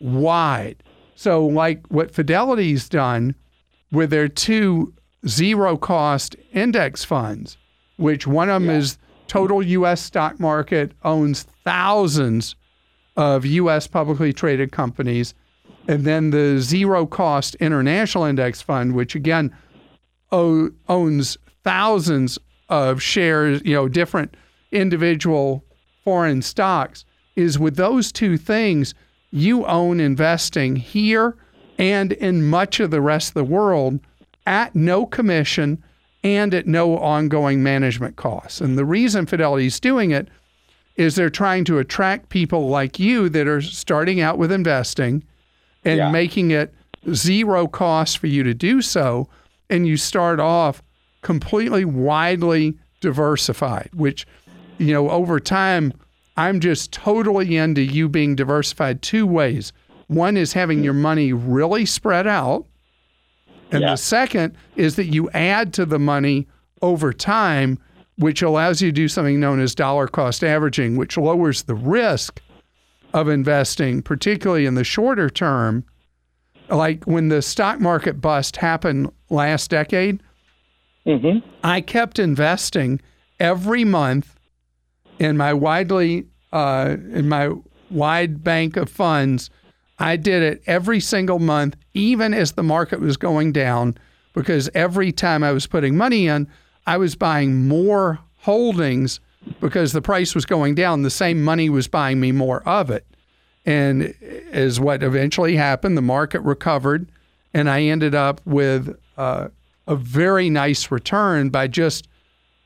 wide. 0.00 0.82
So, 1.14 1.46
like 1.46 1.86
what 1.88 2.10
Fidelity's 2.10 2.88
done 2.88 3.34
with 3.92 4.10
their 4.10 4.28
two 4.28 4.92
zero 5.26 5.76
cost 5.76 6.36
index 6.52 7.04
funds, 7.04 7.56
which 7.96 8.26
one 8.26 8.48
of 8.50 8.62
them 8.62 8.70
is 8.70 8.98
total 9.28 9.62
U.S. 9.62 10.00
stock 10.00 10.38
market, 10.40 10.92
owns 11.04 11.46
thousands 11.64 12.56
of 13.16 13.46
U.S. 13.46 13.86
publicly 13.86 14.32
traded 14.32 14.72
companies. 14.72 15.34
and 15.88 16.04
then 16.04 16.30
the 16.30 16.58
zero 16.60 17.06
cost 17.06 17.54
international 17.56 18.24
index 18.24 18.62
fund, 18.62 18.94
which 18.94 19.14
again 19.14 19.54
o- 20.30 20.70
owns 20.88 21.36
thousands 21.64 22.38
of 22.68 23.02
shares, 23.02 23.60
you 23.64 23.74
know, 23.74 23.88
different 23.88 24.36
individual 24.70 25.64
foreign 26.04 26.40
stocks, 26.42 27.04
is 27.36 27.58
with 27.58 27.76
those 27.76 28.12
two 28.12 28.36
things, 28.36 28.94
you 29.30 29.64
own 29.66 29.98
investing 29.98 30.76
here 30.76 31.36
and 31.78 32.12
in 32.12 32.48
much 32.48 32.78
of 32.80 32.90
the 32.90 33.00
rest 33.00 33.30
of 33.30 33.34
the 33.34 33.44
world 33.44 33.98
at 34.46 34.74
no 34.74 35.06
commission 35.06 35.82
and 36.24 36.54
at 36.54 36.66
no 36.66 36.98
ongoing 36.98 37.62
management 37.62 38.16
costs. 38.16 38.60
And 38.60 38.78
the 38.78 38.84
reason 38.84 39.26
Fidelity 39.26 39.66
is 39.66 39.80
doing 39.80 40.10
it 40.10 40.28
is 40.96 41.14
they're 41.14 41.30
trying 41.30 41.64
to 41.64 41.78
attract 41.78 42.28
people 42.28 42.68
like 42.68 42.98
you 42.98 43.28
that 43.30 43.46
are 43.48 43.62
starting 43.62 44.20
out 44.20 44.38
with 44.38 44.52
investing 44.52 45.24
and 45.84 45.96
Yeah. 45.98 46.10
making 46.10 46.50
it 46.50 46.72
zero 47.14 47.66
cost 47.66 48.18
for 48.18 48.26
you 48.28 48.42
to 48.44 48.54
do 48.54 48.82
so. 48.82 49.28
And 49.70 49.86
you 49.86 49.96
start 49.96 50.38
off 50.38 50.82
completely 51.22 51.84
widely 51.84 52.74
diversified, 53.00 53.88
which, 53.94 54.26
you 54.78 54.92
know, 54.92 55.08
over 55.10 55.40
time, 55.40 55.92
I'm 56.36 56.60
just 56.60 56.92
totally 56.92 57.56
into 57.56 57.82
you 57.82 58.08
being 58.08 58.34
diversified 58.36 59.02
two 59.02 59.26
ways. 59.26 59.72
One 60.08 60.36
is 60.36 60.52
having 60.52 60.84
your 60.84 60.94
money 60.94 61.32
really 61.32 61.86
spread 61.86 62.26
out. 62.26 62.66
And 63.72 63.80
Yeah. 63.82 63.90
the 63.92 63.96
second 63.96 64.54
is 64.76 64.96
that 64.96 65.06
you 65.06 65.30
add 65.30 65.72
to 65.74 65.86
the 65.86 65.98
money 65.98 66.46
over 66.82 67.12
time, 67.12 67.78
which 68.18 68.42
allows 68.42 68.82
you 68.82 68.88
to 68.88 68.92
do 68.92 69.08
something 69.08 69.40
known 69.40 69.60
as 69.60 69.74
dollar 69.74 70.06
cost 70.06 70.44
averaging, 70.44 70.96
which 70.96 71.16
lowers 71.16 71.62
the 71.62 71.74
risk 71.74 72.40
of 73.14 73.28
investing, 73.28 74.02
particularly 74.02 74.66
in 74.66 74.74
the 74.74 74.84
shorter 74.84 75.30
term. 75.30 75.84
Like 76.68 77.04
when 77.04 77.28
the 77.28 77.42
stock 77.42 77.80
market 77.80 78.20
bust 78.20 78.56
happened 78.56 79.10
last 79.30 79.70
decade, 79.70 80.22
hmm 81.04 81.38
I 81.64 81.80
kept 81.80 82.18
investing 82.18 83.00
every 83.40 83.84
month 83.84 84.36
in 85.18 85.36
my 85.36 85.52
widely 85.52 86.26
uh, 86.52 86.96
in 87.12 87.28
my 87.28 87.50
wide 87.90 88.44
bank 88.44 88.76
of 88.76 88.88
funds. 88.90 89.48
I 89.98 90.16
did 90.16 90.42
it 90.42 90.62
every 90.66 91.00
single 91.00 91.38
month, 91.38 91.76
even 91.94 92.34
as 92.34 92.52
the 92.52 92.62
market 92.62 93.00
was 93.00 93.16
going 93.16 93.52
down, 93.52 93.96
because 94.32 94.68
every 94.74 95.12
time 95.12 95.44
I 95.44 95.52
was 95.52 95.66
putting 95.66 95.96
money 95.96 96.26
in, 96.26 96.48
I 96.86 96.96
was 96.96 97.14
buying 97.14 97.68
more 97.68 98.18
holdings 98.38 99.20
because 99.60 99.92
the 99.92 100.02
price 100.02 100.34
was 100.34 100.44
going 100.46 100.74
down. 100.74 101.02
The 101.02 101.10
same 101.10 101.42
money 101.42 101.68
was 101.68 101.88
buying 101.88 102.20
me 102.20 102.32
more 102.32 102.66
of 102.68 102.90
it. 102.90 103.06
And 103.64 104.14
as 104.50 104.80
what 104.80 105.02
eventually 105.02 105.56
happened, 105.56 105.96
the 105.96 106.02
market 106.02 106.40
recovered, 106.40 107.08
and 107.54 107.70
I 107.70 107.82
ended 107.82 108.14
up 108.14 108.40
with 108.44 108.98
uh, 109.16 109.48
a 109.86 109.94
very 109.94 110.50
nice 110.50 110.90
return 110.90 111.50
by 111.50 111.68
just 111.68 112.08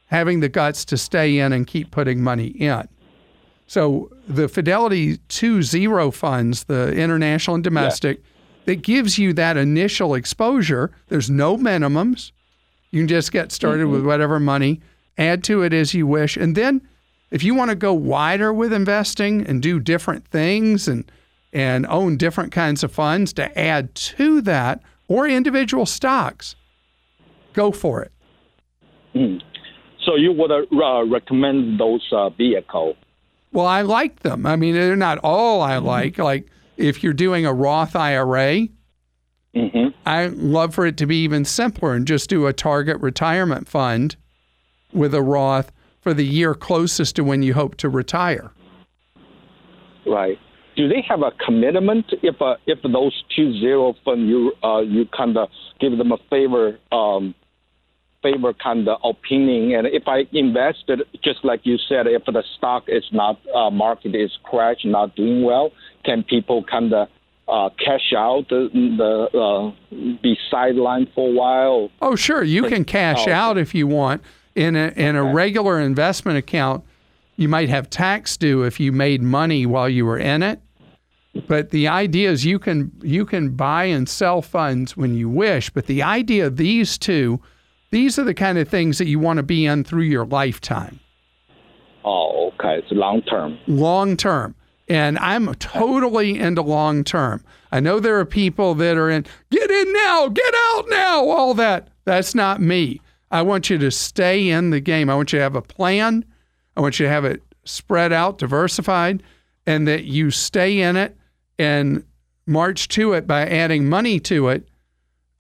having 0.07 0.41
the 0.41 0.49
guts 0.49 0.85
to 0.87 0.97
stay 0.97 1.39
in 1.39 1.53
and 1.53 1.67
keep 1.67 1.91
putting 1.91 2.23
money 2.23 2.47
in. 2.47 2.89
So 3.67 4.11
the 4.29 4.49
Fidelity 4.49 5.19
2 5.29 5.63
Zero 5.63 6.11
funds, 6.11 6.65
the 6.65 6.93
international 6.93 7.57
and 7.57 7.65
domestic, 7.65 8.23
that 8.65 8.83
gives 8.83 9.19
you 9.19 9.33
that 9.33 9.57
initial 9.57 10.15
exposure. 10.15 10.93
There's 11.09 11.31
no 11.31 11.57
minimums. 11.57 12.33
You 12.91 13.01
can 13.01 13.09
just 13.09 13.33
get 13.33 13.53
started 13.53 13.87
with 13.87 14.05
whatever 14.05 14.39
money, 14.39 14.81
add 15.19 15.43
to 15.45 15.63
it 15.63 15.73
as 15.73 15.95
you 15.95 16.07
wish. 16.07 16.37
And 16.37 16.55
then 16.55 16.87
if 17.31 17.43
you 17.43 17.55
want 17.55 17.71
to 17.71 17.75
go 17.75 17.93
wider 17.93 18.53
with 18.53 18.73
investing 18.73 19.47
and 19.47 19.63
do 19.63 19.81
different 19.81 20.27
things 20.29 20.89
and 20.89 21.11
and 21.53 21.87
own 21.87 22.17
different 22.17 22.53
kinds 22.53 22.85
of 22.85 22.93
funds 22.93 23.33
to 23.33 23.59
add 23.59 23.95
to 23.95 24.43
that 24.43 24.83
or 25.09 25.27
individual 25.27 25.87
stocks, 25.87 26.55
go 27.55 27.73
for 27.73 28.03
it. 28.03 28.13
So 30.05 30.17
you 30.17 30.33
would 30.33 30.51
uh, 30.51 31.05
recommend 31.07 31.81
those 31.81 32.07
uh, 32.13 32.29
vehicles? 32.31 32.97
Well, 33.57 33.67
I 33.67 33.81
like 33.81 34.21
them. 34.21 34.45
I 34.45 34.55
mean, 34.57 34.75
they're 34.75 34.97
not 34.97 35.17
all 35.23 35.63
I 35.63 35.79
like. 35.79 36.19
Like 36.19 36.47
if 36.77 37.03
you're 37.03 37.15
doing 37.15 37.47
a 37.47 37.55
Roth 37.55 37.97
IRA, 37.97 38.69
hmm 39.55 39.87
I 40.05 40.27
love 40.27 40.75
for 40.75 40.85
it 40.85 40.99
to 40.99 41.07
be 41.07 41.23
even 41.23 41.47
simpler 41.47 41.95
and 41.95 42.07
just 42.07 42.29
do 42.29 42.47
a 42.47 42.53
target 42.53 43.01
retirement 43.01 43.67
fund 43.67 44.17
with 44.93 45.15
a 45.15 45.23
Roth 45.23 45.73
for 46.03 46.13
the 46.13 46.27
year 46.27 46.55
closest 46.55 47.17
to 47.17 47.25
when 47.25 47.43
you 47.43 47.55
hope 47.55 47.77
to 47.77 47.89
retire. 47.89 48.53
Right. 50.07 50.39
Do 50.77 50.87
they 50.87 51.03
have 51.09 51.23
a 51.23 51.33
commitment 51.43 52.05
if 52.23 52.43
uh, 52.43 52.57
if 52.67 52.83
those 52.83 53.25
two 53.35 53.59
zero 53.59 53.95
fund 54.05 54.29
you 54.29 54.53
uh, 54.63 54.81
you 54.81 55.07
kind 55.17 55.39
of 55.39 55.49
give 55.81 55.97
them 55.97 56.13
a 56.13 56.19
favor 56.29 56.79
um, 56.93 57.35
favor 58.23 58.53
kind 58.55 58.89
of 58.89 58.99
opinion 59.05 59.79
and 59.79 59.87
if 59.87 60.07
I 60.07 60.25
invested 60.33 61.03
just 61.23 61.45
like 61.45 61.61
you 61.65 61.77
said 61.89 62.07
if 62.07 62.25
the 62.25 62.43
stock 62.57 62.85
is 62.89 63.05
not 63.13 63.39
uh, 63.55 63.71
market 63.71 64.15
is 64.15 64.31
crash 64.43 64.79
not 64.85 65.15
doing 65.17 65.43
well 65.45 65.71
can 66.05 66.23
people 66.23 66.65
kind 66.65 66.93
of 66.93 67.09
uh, 67.49 67.71
cash 67.79 68.13
out 68.17 68.49
the, 68.49 68.69
the 68.73 69.39
uh, 69.39 69.71
be 70.23 70.37
sidelined 70.53 71.13
for 71.15 71.29
a 71.29 71.33
while 71.33 71.91
Oh, 72.03 72.17
sure, 72.17 72.43
you 72.43 72.65
can 72.65 72.85
cash 72.85 73.29
Oh, 73.29 73.33
out 73.33 73.59
if 73.59 73.75
you 73.75 73.87
want 73.87 74.23
in 74.57 74.75
a 74.75 74.89
in 74.97 75.15
a 75.15 75.23
regular 75.23 75.79
investment 75.81 76.39
account. 76.39 76.83
You 77.37 77.49
might 77.49 77.69
have 77.69 77.91
tax 77.91 78.37
due 78.37 78.63
if 78.63 78.81
you 78.81 78.91
made 78.93 79.23
money 79.23 79.67
while 79.67 79.89
you 79.89 80.07
were 80.07 80.19
in 80.19 80.43
it. 80.43 80.61
But 81.47 81.71
the 81.71 81.87
idea 81.87 82.31
is 82.31 82.47
you 82.47 82.59
can 82.59 82.91
you 83.03 83.27
can 83.27 83.51
buy 83.51 83.85
and 83.85 84.09
sell 84.09 84.41
funds 84.43 84.97
when 84.97 85.15
you 85.15 85.29
wish. 85.29 85.71
But 85.71 85.87
the 85.87 86.03
idea 86.03 86.47
of 86.47 86.57
these 86.57 86.97
two, 86.97 87.41
these 87.91 88.19
are 88.19 88.25
the 88.25 88.35
kind 88.35 88.59
of 88.59 88.69
things 88.69 88.99
that 88.99 89.07
you 89.07 89.19
want 89.19 89.39
to 89.39 89.43
be 89.43 89.67
in 89.67 89.85
through 89.85 90.03
your 90.03 90.27
lifetime. 90.27 91.01
oh 92.05 92.53
okay 92.55 92.79
it's 92.79 92.91
long 92.93 93.23
term 93.23 93.59
long 93.67 94.17
term. 94.17 94.55
And 94.89 95.19
I'm 95.19 95.53
totally 95.57 96.39
into 96.39 96.63
long 96.63 97.03
term. 97.03 97.43
I 97.73 97.81
know 97.81 97.99
there 97.99 98.21
are 98.21 98.25
people 98.25 98.75
that 98.77 98.97
are 98.97 99.11
in, 99.11 99.27
get 99.51 99.69
in 99.69 99.93
now, 99.93 100.29
get 100.29 100.55
out 100.69 100.85
now, 100.89 101.29
all 101.29 101.55
that. 101.55 101.89
That's 102.05 102.35
not 102.37 102.61
me. 102.61 103.01
I 103.33 103.43
want 103.43 103.69
you 103.69 103.79
to 103.79 103.91
stay 103.91 104.49
in 104.49 104.71
the 104.71 104.81
game. 104.81 105.11
I 105.11 105.17
want 105.17 105.33
you 105.33 105.41
to 105.41 105.43
have 105.43 105.57
a 105.57 105.63
plan. 105.63 106.25
I 106.77 106.81
want 106.81 107.01
you 107.01 107.07
to 107.07 107.11
have 107.13 107.25
it 107.25 107.43
spread 107.65 108.13
out, 108.13 108.39
diversified, 108.39 109.25
and 109.67 109.89
that 109.89 110.05
you 110.05 110.31
stay 110.31 110.81
in 110.81 110.95
it 110.95 111.17
and 111.59 112.05
march 112.47 112.87
to 112.89 113.13
it 113.13 113.27
by 113.27 113.45
adding 113.45 113.89
money 113.89 114.21
to 114.21 114.49
it 114.49 114.69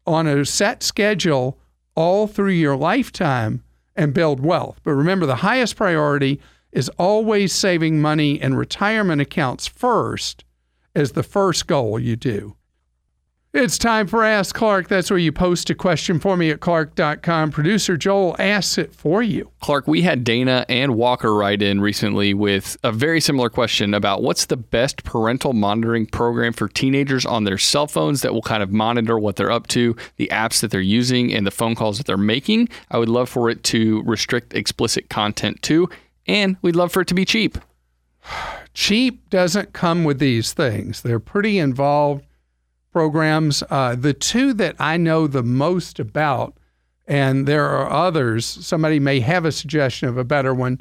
on 0.07 0.27
a 0.27 0.45
set 0.45 0.83
schedule 0.83 1.57
all 1.97 2.27
through 2.29 2.51
your 2.51 2.77
lifetime 2.77 3.63
and 3.97 4.15
build 4.15 4.41
wealth. 4.41 4.79
But 4.85 4.93
remember, 4.93 5.27
the 5.27 5.37
highest 5.37 5.75
priority 5.75 6.41
is 6.71 6.89
always 6.91 7.53
saving 7.53 8.01
money 8.01 8.41
in 8.41 8.55
retirement 8.55 9.21
accounts 9.21 9.67
first 9.67 10.45
as 10.95 11.13
the 11.13 11.23
first 11.23 11.67
goal 11.67 11.99
you 11.99 12.15
do. 12.15 12.57
It's 13.59 13.79
time 13.79 14.07
for 14.07 14.23
Ask 14.23 14.55
Clark. 14.55 14.88
That's 14.88 15.09
where 15.09 15.19
you 15.19 15.33
post 15.33 15.71
a 15.71 15.75
question 15.75 16.21
for 16.21 16.37
me 16.37 16.51
at 16.51 16.61
clark.com. 16.61 17.53
Producer 17.53 17.97
Joel 17.97 18.37
asks 18.38 18.77
it 18.77 18.95
for 18.95 19.23
you. 19.23 19.51
Clark, 19.61 19.88
we 19.88 20.03
had 20.03 20.25
Dana 20.25 20.66
and 20.69 20.95
Walker 20.95 21.35
write 21.35 21.62
in 21.62 21.81
recently 21.81 22.35
with 22.35 22.77
a 22.85 22.92
very 22.92 23.19
similar 23.19 23.49
question 23.49 23.95
about 23.95 24.23
what's 24.23 24.45
the 24.45 24.59
best 24.59 25.05
parental 25.05 25.55
monitoring 25.55 26.05
program 26.05 26.53
for 26.53 26.69
teenagers 26.69 27.25
on 27.25 27.45
their 27.45 27.57
cell 27.57 27.87
phones 27.87 28.21
that 28.21 28.35
will 28.35 28.42
kind 28.42 28.62
of 28.62 28.73
monitor 28.73 29.19
what 29.19 29.37
they're 29.37 29.51
up 29.51 29.69
to, 29.69 29.97
the 30.16 30.29
apps 30.31 30.61
that 30.61 30.71
they're 30.71 30.83
using, 30.83 31.33
and 31.33 31.47
the 31.47 31.51
phone 31.51 31.75
calls 31.75 31.97
that 31.97 32.07
they're 32.07 32.19
making. 32.19 32.69
I 32.90 32.99
would 32.99 33.09
love 33.09 33.31
for 33.31 33.49
it 33.49 33.64
to 33.64 34.03
restrict 34.03 34.53
explicit 34.53 35.09
content 35.09 35.62
too, 35.62 35.88
and 36.27 36.59
we'd 36.61 36.77
love 36.77 36.92
for 36.92 37.01
it 37.01 37.09
to 37.09 37.14
be 37.14 37.25
cheap. 37.25 37.57
Cheap 38.75 39.31
doesn't 39.31 39.73
come 39.73 40.05
with 40.05 40.19
these 40.19 40.53
things, 40.53 41.01
they're 41.01 41.19
pretty 41.19 41.59
involved 41.59 42.23
programs. 42.97 43.63
Uh, 43.69 43.94
the 43.94 44.15
two 44.15 44.55
that 44.55 44.75
I 44.79 44.97
know 44.97 45.27
the 45.27 45.42
most 45.42 46.01
about, 46.01 46.57
and 47.07 47.47
there 47.47 47.67
are 47.67 47.90
others, 47.90 48.47
somebody 48.47 48.99
may 48.99 49.21
have 49.21 49.44
a 49.44 49.53
suggestion 49.53 50.09
of 50.09 50.17
a 50.17 50.25
better 50.25 50.55
one, 50.55 50.81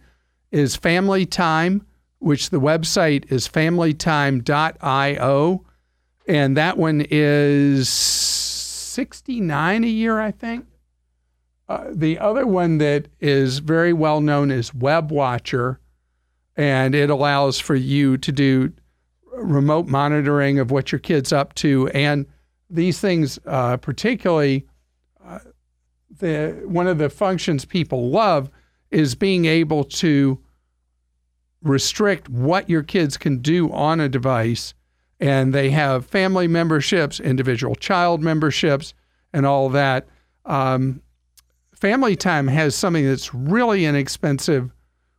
is 0.49 0.77
Family 0.77 1.25
Time, 1.25 1.85
which 2.19 2.51
the 2.51 2.61
website 2.61 3.29
is 3.29 3.49
familytime.io. 3.49 5.65
And 6.25 6.55
that 6.55 6.77
one 6.77 7.05
is 7.11 7.89
69 7.89 9.83
a 9.83 9.87
year, 9.87 10.21
I 10.21 10.31
think. 10.31 10.67
Uh, 11.67 11.87
the 11.91 12.17
other 12.17 12.47
one 12.47 12.77
that 12.77 13.09
is 13.19 13.59
very 13.59 13.91
well 13.91 14.21
known 14.21 14.51
is 14.51 14.73
Web 14.73 15.11
Watcher, 15.11 15.81
and 16.55 16.95
it 16.95 17.09
allows 17.09 17.59
for 17.59 17.75
you 17.75 18.17
to 18.19 18.31
do 18.31 18.71
remote 19.37 19.87
monitoring 19.87 20.59
of 20.59 20.71
what 20.71 20.91
your 20.91 20.99
kid's 20.99 21.31
up 21.31 21.53
to, 21.55 21.87
and 21.89 22.25
these 22.69 22.99
things, 22.99 23.39
uh, 23.45 23.77
particularly, 23.77 24.65
uh, 25.23 25.39
the 26.19 26.61
one 26.65 26.87
of 26.87 26.97
the 26.97 27.09
functions 27.09 27.65
people 27.65 28.09
love 28.09 28.49
is 28.91 29.15
being 29.15 29.45
able 29.45 29.83
to 29.83 30.39
restrict 31.61 32.29
what 32.29 32.69
your 32.69 32.83
kids 32.83 33.17
can 33.17 33.39
do 33.39 33.71
on 33.71 33.99
a 33.99 34.07
device 34.07 34.73
and 35.19 35.53
they 35.53 35.69
have 35.69 36.05
family 36.05 36.47
memberships, 36.47 37.19
individual 37.19 37.75
child 37.75 38.21
memberships, 38.21 38.93
and 39.33 39.45
all 39.45 39.69
that. 39.69 40.07
Um, 40.45 41.01
family 41.73 42.15
Time 42.15 42.47
has 42.47 42.75
something 42.75 43.05
that's 43.05 43.33
really 43.33 43.85
inexpensive. 43.85 44.71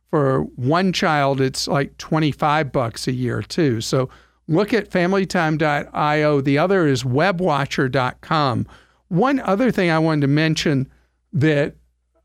For 0.09 0.41
one 0.55 0.93
child, 0.93 1.41
it's 1.41 1.67
like 1.67 1.97
25 1.97 2.71
bucks 2.71 3.07
a 3.07 3.11
year, 3.11 3.41
too. 3.41 3.81
So 3.81 4.09
look 4.47 4.73
at 4.73 4.89
familytime.io. 4.89 6.41
The 6.41 6.57
other 6.57 6.87
is 6.87 7.03
webwatcher.com. 7.03 8.67
One 9.09 9.39
other 9.41 9.71
thing 9.71 9.89
I 9.89 9.99
wanted 9.99 10.21
to 10.21 10.27
mention 10.27 10.89
that 11.33 11.75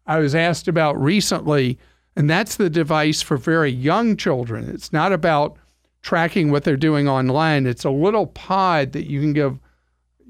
I 0.06 0.18
was 0.18 0.34
asked 0.34 0.68
about 0.68 1.00
recently, 1.00 1.78
and 2.16 2.28
that's 2.28 2.56
the 2.56 2.70
device 2.70 3.22
for 3.22 3.36
very 3.36 3.70
young 3.70 4.16
children. 4.16 4.68
It's 4.68 4.92
not 4.92 5.12
about 5.12 5.56
tracking 6.02 6.50
what 6.50 6.64
they're 6.64 6.76
doing 6.76 7.08
online. 7.08 7.66
It's 7.66 7.84
a 7.84 7.90
little 7.90 8.26
pod 8.26 8.92
that 8.92 9.08
you 9.08 9.20
can 9.20 9.32
give 9.32 9.58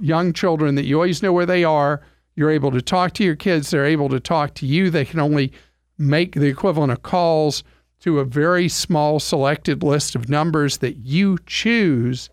young 0.00 0.32
children 0.32 0.74
that 0.74 0.84
you 0.84 0.96
always 0.96 1.22
know 1.22 1.32
where 1.32 1.46
they 1.46 1.64
are. 1.64 2.02
You're 2.34 2.50
able 2.50 2.70
to 2.72 2.82
talk 2.82 3.14
to 3.14 3.24
your 3.24 3.36
kids, 3.36 3.70
they're 3.70 3.84
able 3.84 4.08
to 4.10 4.20
talk 4.20 4.54
to 4.54 4.66
you. 4.66 4.90
They 4.90 5.04
can 5.04 5.20
only 5.20 5.52
make 5.98 6.34
the 6.34 6.46
equivalent 6.46 6.92
of 6.92 7.02
calls 7.02 7.62
to 8.00 8.18
a 8.18 8.24
very 8.24 8.68
small 8.68 9.20
selected 9.20 9.82
list 9.82 10.14
of 10.14 10.28
numbers 10.28 10.78
that 10.78 10.96
you 10.98 11.38
choose. 11.46 12.30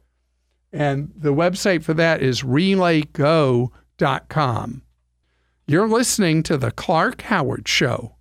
And 0.74 1.12
the 1.16 1.34
website 1.34 1.84
for 1.84 1.94
that 1.96 2.22
is 2.22 2.42
relaygo.com. 2.42 3.72
You're 5.68 5.88
listening 5.88 6.42
to 6.44 6.58
The 6.58 6.72
Clark 6.72 7.22
Howard 7.24 7.68
Show. 7.68 8.16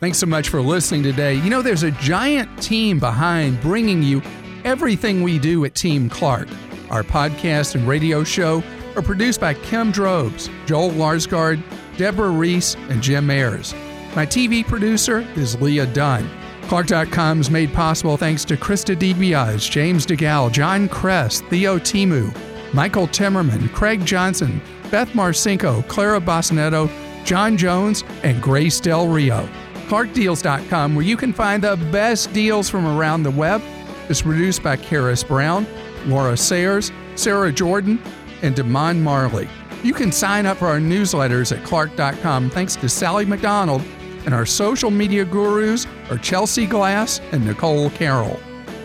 Thanks 0.00 0.18
so 0.18 0.26
much 0.26 0.48
for 0.48 0.60
listening 0.60 1.02
today. 1.02 1.34
You 1.34 1.50
know, 1.50 1.62
there's 1.62 1.84
a 1.84 1.90
giant 1.92 2.60
team 2.60 2.98
behind 2.98 3.60
bringing 3.60 4.02
you 4.02 4.20
everything 4.64 5.22
we 5.22 5.38
do 5.38 5.64
at 5.64 5.74
Team 5.74 6.08
Clark. 6.08 6.48
Our 6.90 7.02
podcast 7.02 7.74
and 7.74 7.86
radio 7.86 8.24
show 8.24 8.64
are 8.96 9.02
produced 9.02 9.40
by 9.40 9.54
Kim 9.54 9.90
Drobes, 9.90 10.50
Joel 10.66 10.90
Larsgaard, 10.90 11.62
Deborah 11.96 12.30
Reese, 12.30 12.74
and 12.88 13.02
Jim 13.02 13.30
Ayers. 13.30 13.74
My 14.14 14.26
TV 14.26 14.66
producer 14.66 15.20
is 15.36 15.60
Leah 15.60 15.86
Dunn. 15.86 16.28
Clark.com 16.62 17.40
is 17.40 17.50
made 17.50 17.72
possible 17.72 18.16
thanks 18.16 18.44
to 18.46 18.56
Krista 18.56 18.96
DiBiase, 18.96 19.70
James 19.70 20.06
DeGal, 20.06 20.52
John 20.52 20.88
Kress, 20.88 21.40
Theo 21.42 21.78
Thimou, 21.78 22.34
Michael 22.72 23.06
Timmerman, 23.08 23.72
Craig 23.72 24.04
Johnson, 24.04 24.60
Beth 24.90 25.10
Marcinko, 25.10 25.86
Clara 25.88 26.20
Bosnetto, 26.20 26.90
John 27.24 27.56
Jones, 27.56 28.04
and 28.22 28.40
Grace 28.42 28.80
Del 28.80 29.08
Rio. 29.08 29.48
ClarkDeals.com, 29.88 30.94
where 30.94 31.04
you 31.04 31.16
can 31.16 31.32
find 31.32 31.62
the 31.62 31.76
best 31.90 32.32
deals 32.32 32.68
from 32.70 32.86
around 32.86 33.22
the 33.22 33.30
web, 33.30 33.62
is 34.08 34.22
produced 34.22 34.62
by 34.62 34.76
Karis 34.76 35.26
Brown, 35.26 35.66
Laura 36.06 36.36
Sayers, 36.36 36.90
Sarah 37.14 37.52
Jordan, 37.52 38.00
and 38.42 38.54
Damon 38.54 39.02
Marley. 39.02 39.48
You 39.82 39.94
can 39.94 40.12
sign 40.12 40.46
up 40.46 40.58
for 40.58 40.68
our 40.68 40.78
newsletters 40.78 41.56
at 41.56 41.64
Clark.com 41.64 42.50
thanks 42.50 42.76
to 42.76 42.88
Sally 42.88 43.24
McDonald, 43.24 43.82
and 44.24 44.34
our 44.34 44.46
social 44.46 44.90
media 44.90 45.24
gurus 45.24 45.86
are 46.10 46.18
Chelsea 46.18 46.66
Glass 46.66 47.20
and 47.32 47.44
Nicole 47.44 47.90
Carroll. 47.90 48.38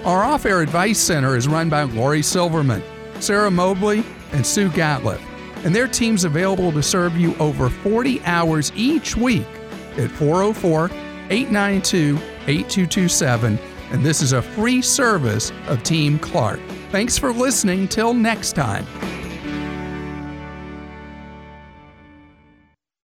Our 0.05 0.24
off 0.24 0.45
air 0.45 0.62
advice 0.62 0.99
center 0.99 1.36
is 1.36 1.47
run 1.47 1.70
by 1.70 1.84
Lori 1.84 2.22
Silverman, 2.22 2.82
Sarah 3.20 3.51
Mobley, 3.51 4.03
and 4.32 4.45
Sue 4.45 4.70
Gatliff, 4.70 5.22
and 5.66 5.76
their 5.76 5.88
team's 5.88 6.24
available 6.24 6.72
to 6.72 6.82
serve 6.82 7.18
you 7.18 7.36
over 7.38 7.70
40 7.70 8.24
hours 8.24 8.72
each 8.76 9.16
week 9.16 9.47
at 9.97 10.12
404 10.12 10.89
892 11.30 12.18
8227. 12.47 13.60
And 13.91 14.03
this 14.03 14.22
is 14.22 14.34
a 14.34 14.41
free 14.41 14.82
service 14.82 15.51
of 15.68 15.84
Team 15.84 16.20
Clark. 16.20 16.60
Thanks 16.91 17.18
for 17.18 17.32
listening. 17.32 17.88
Till 17.88 18.14
next 18.14 18.53
time. 18.53 18.86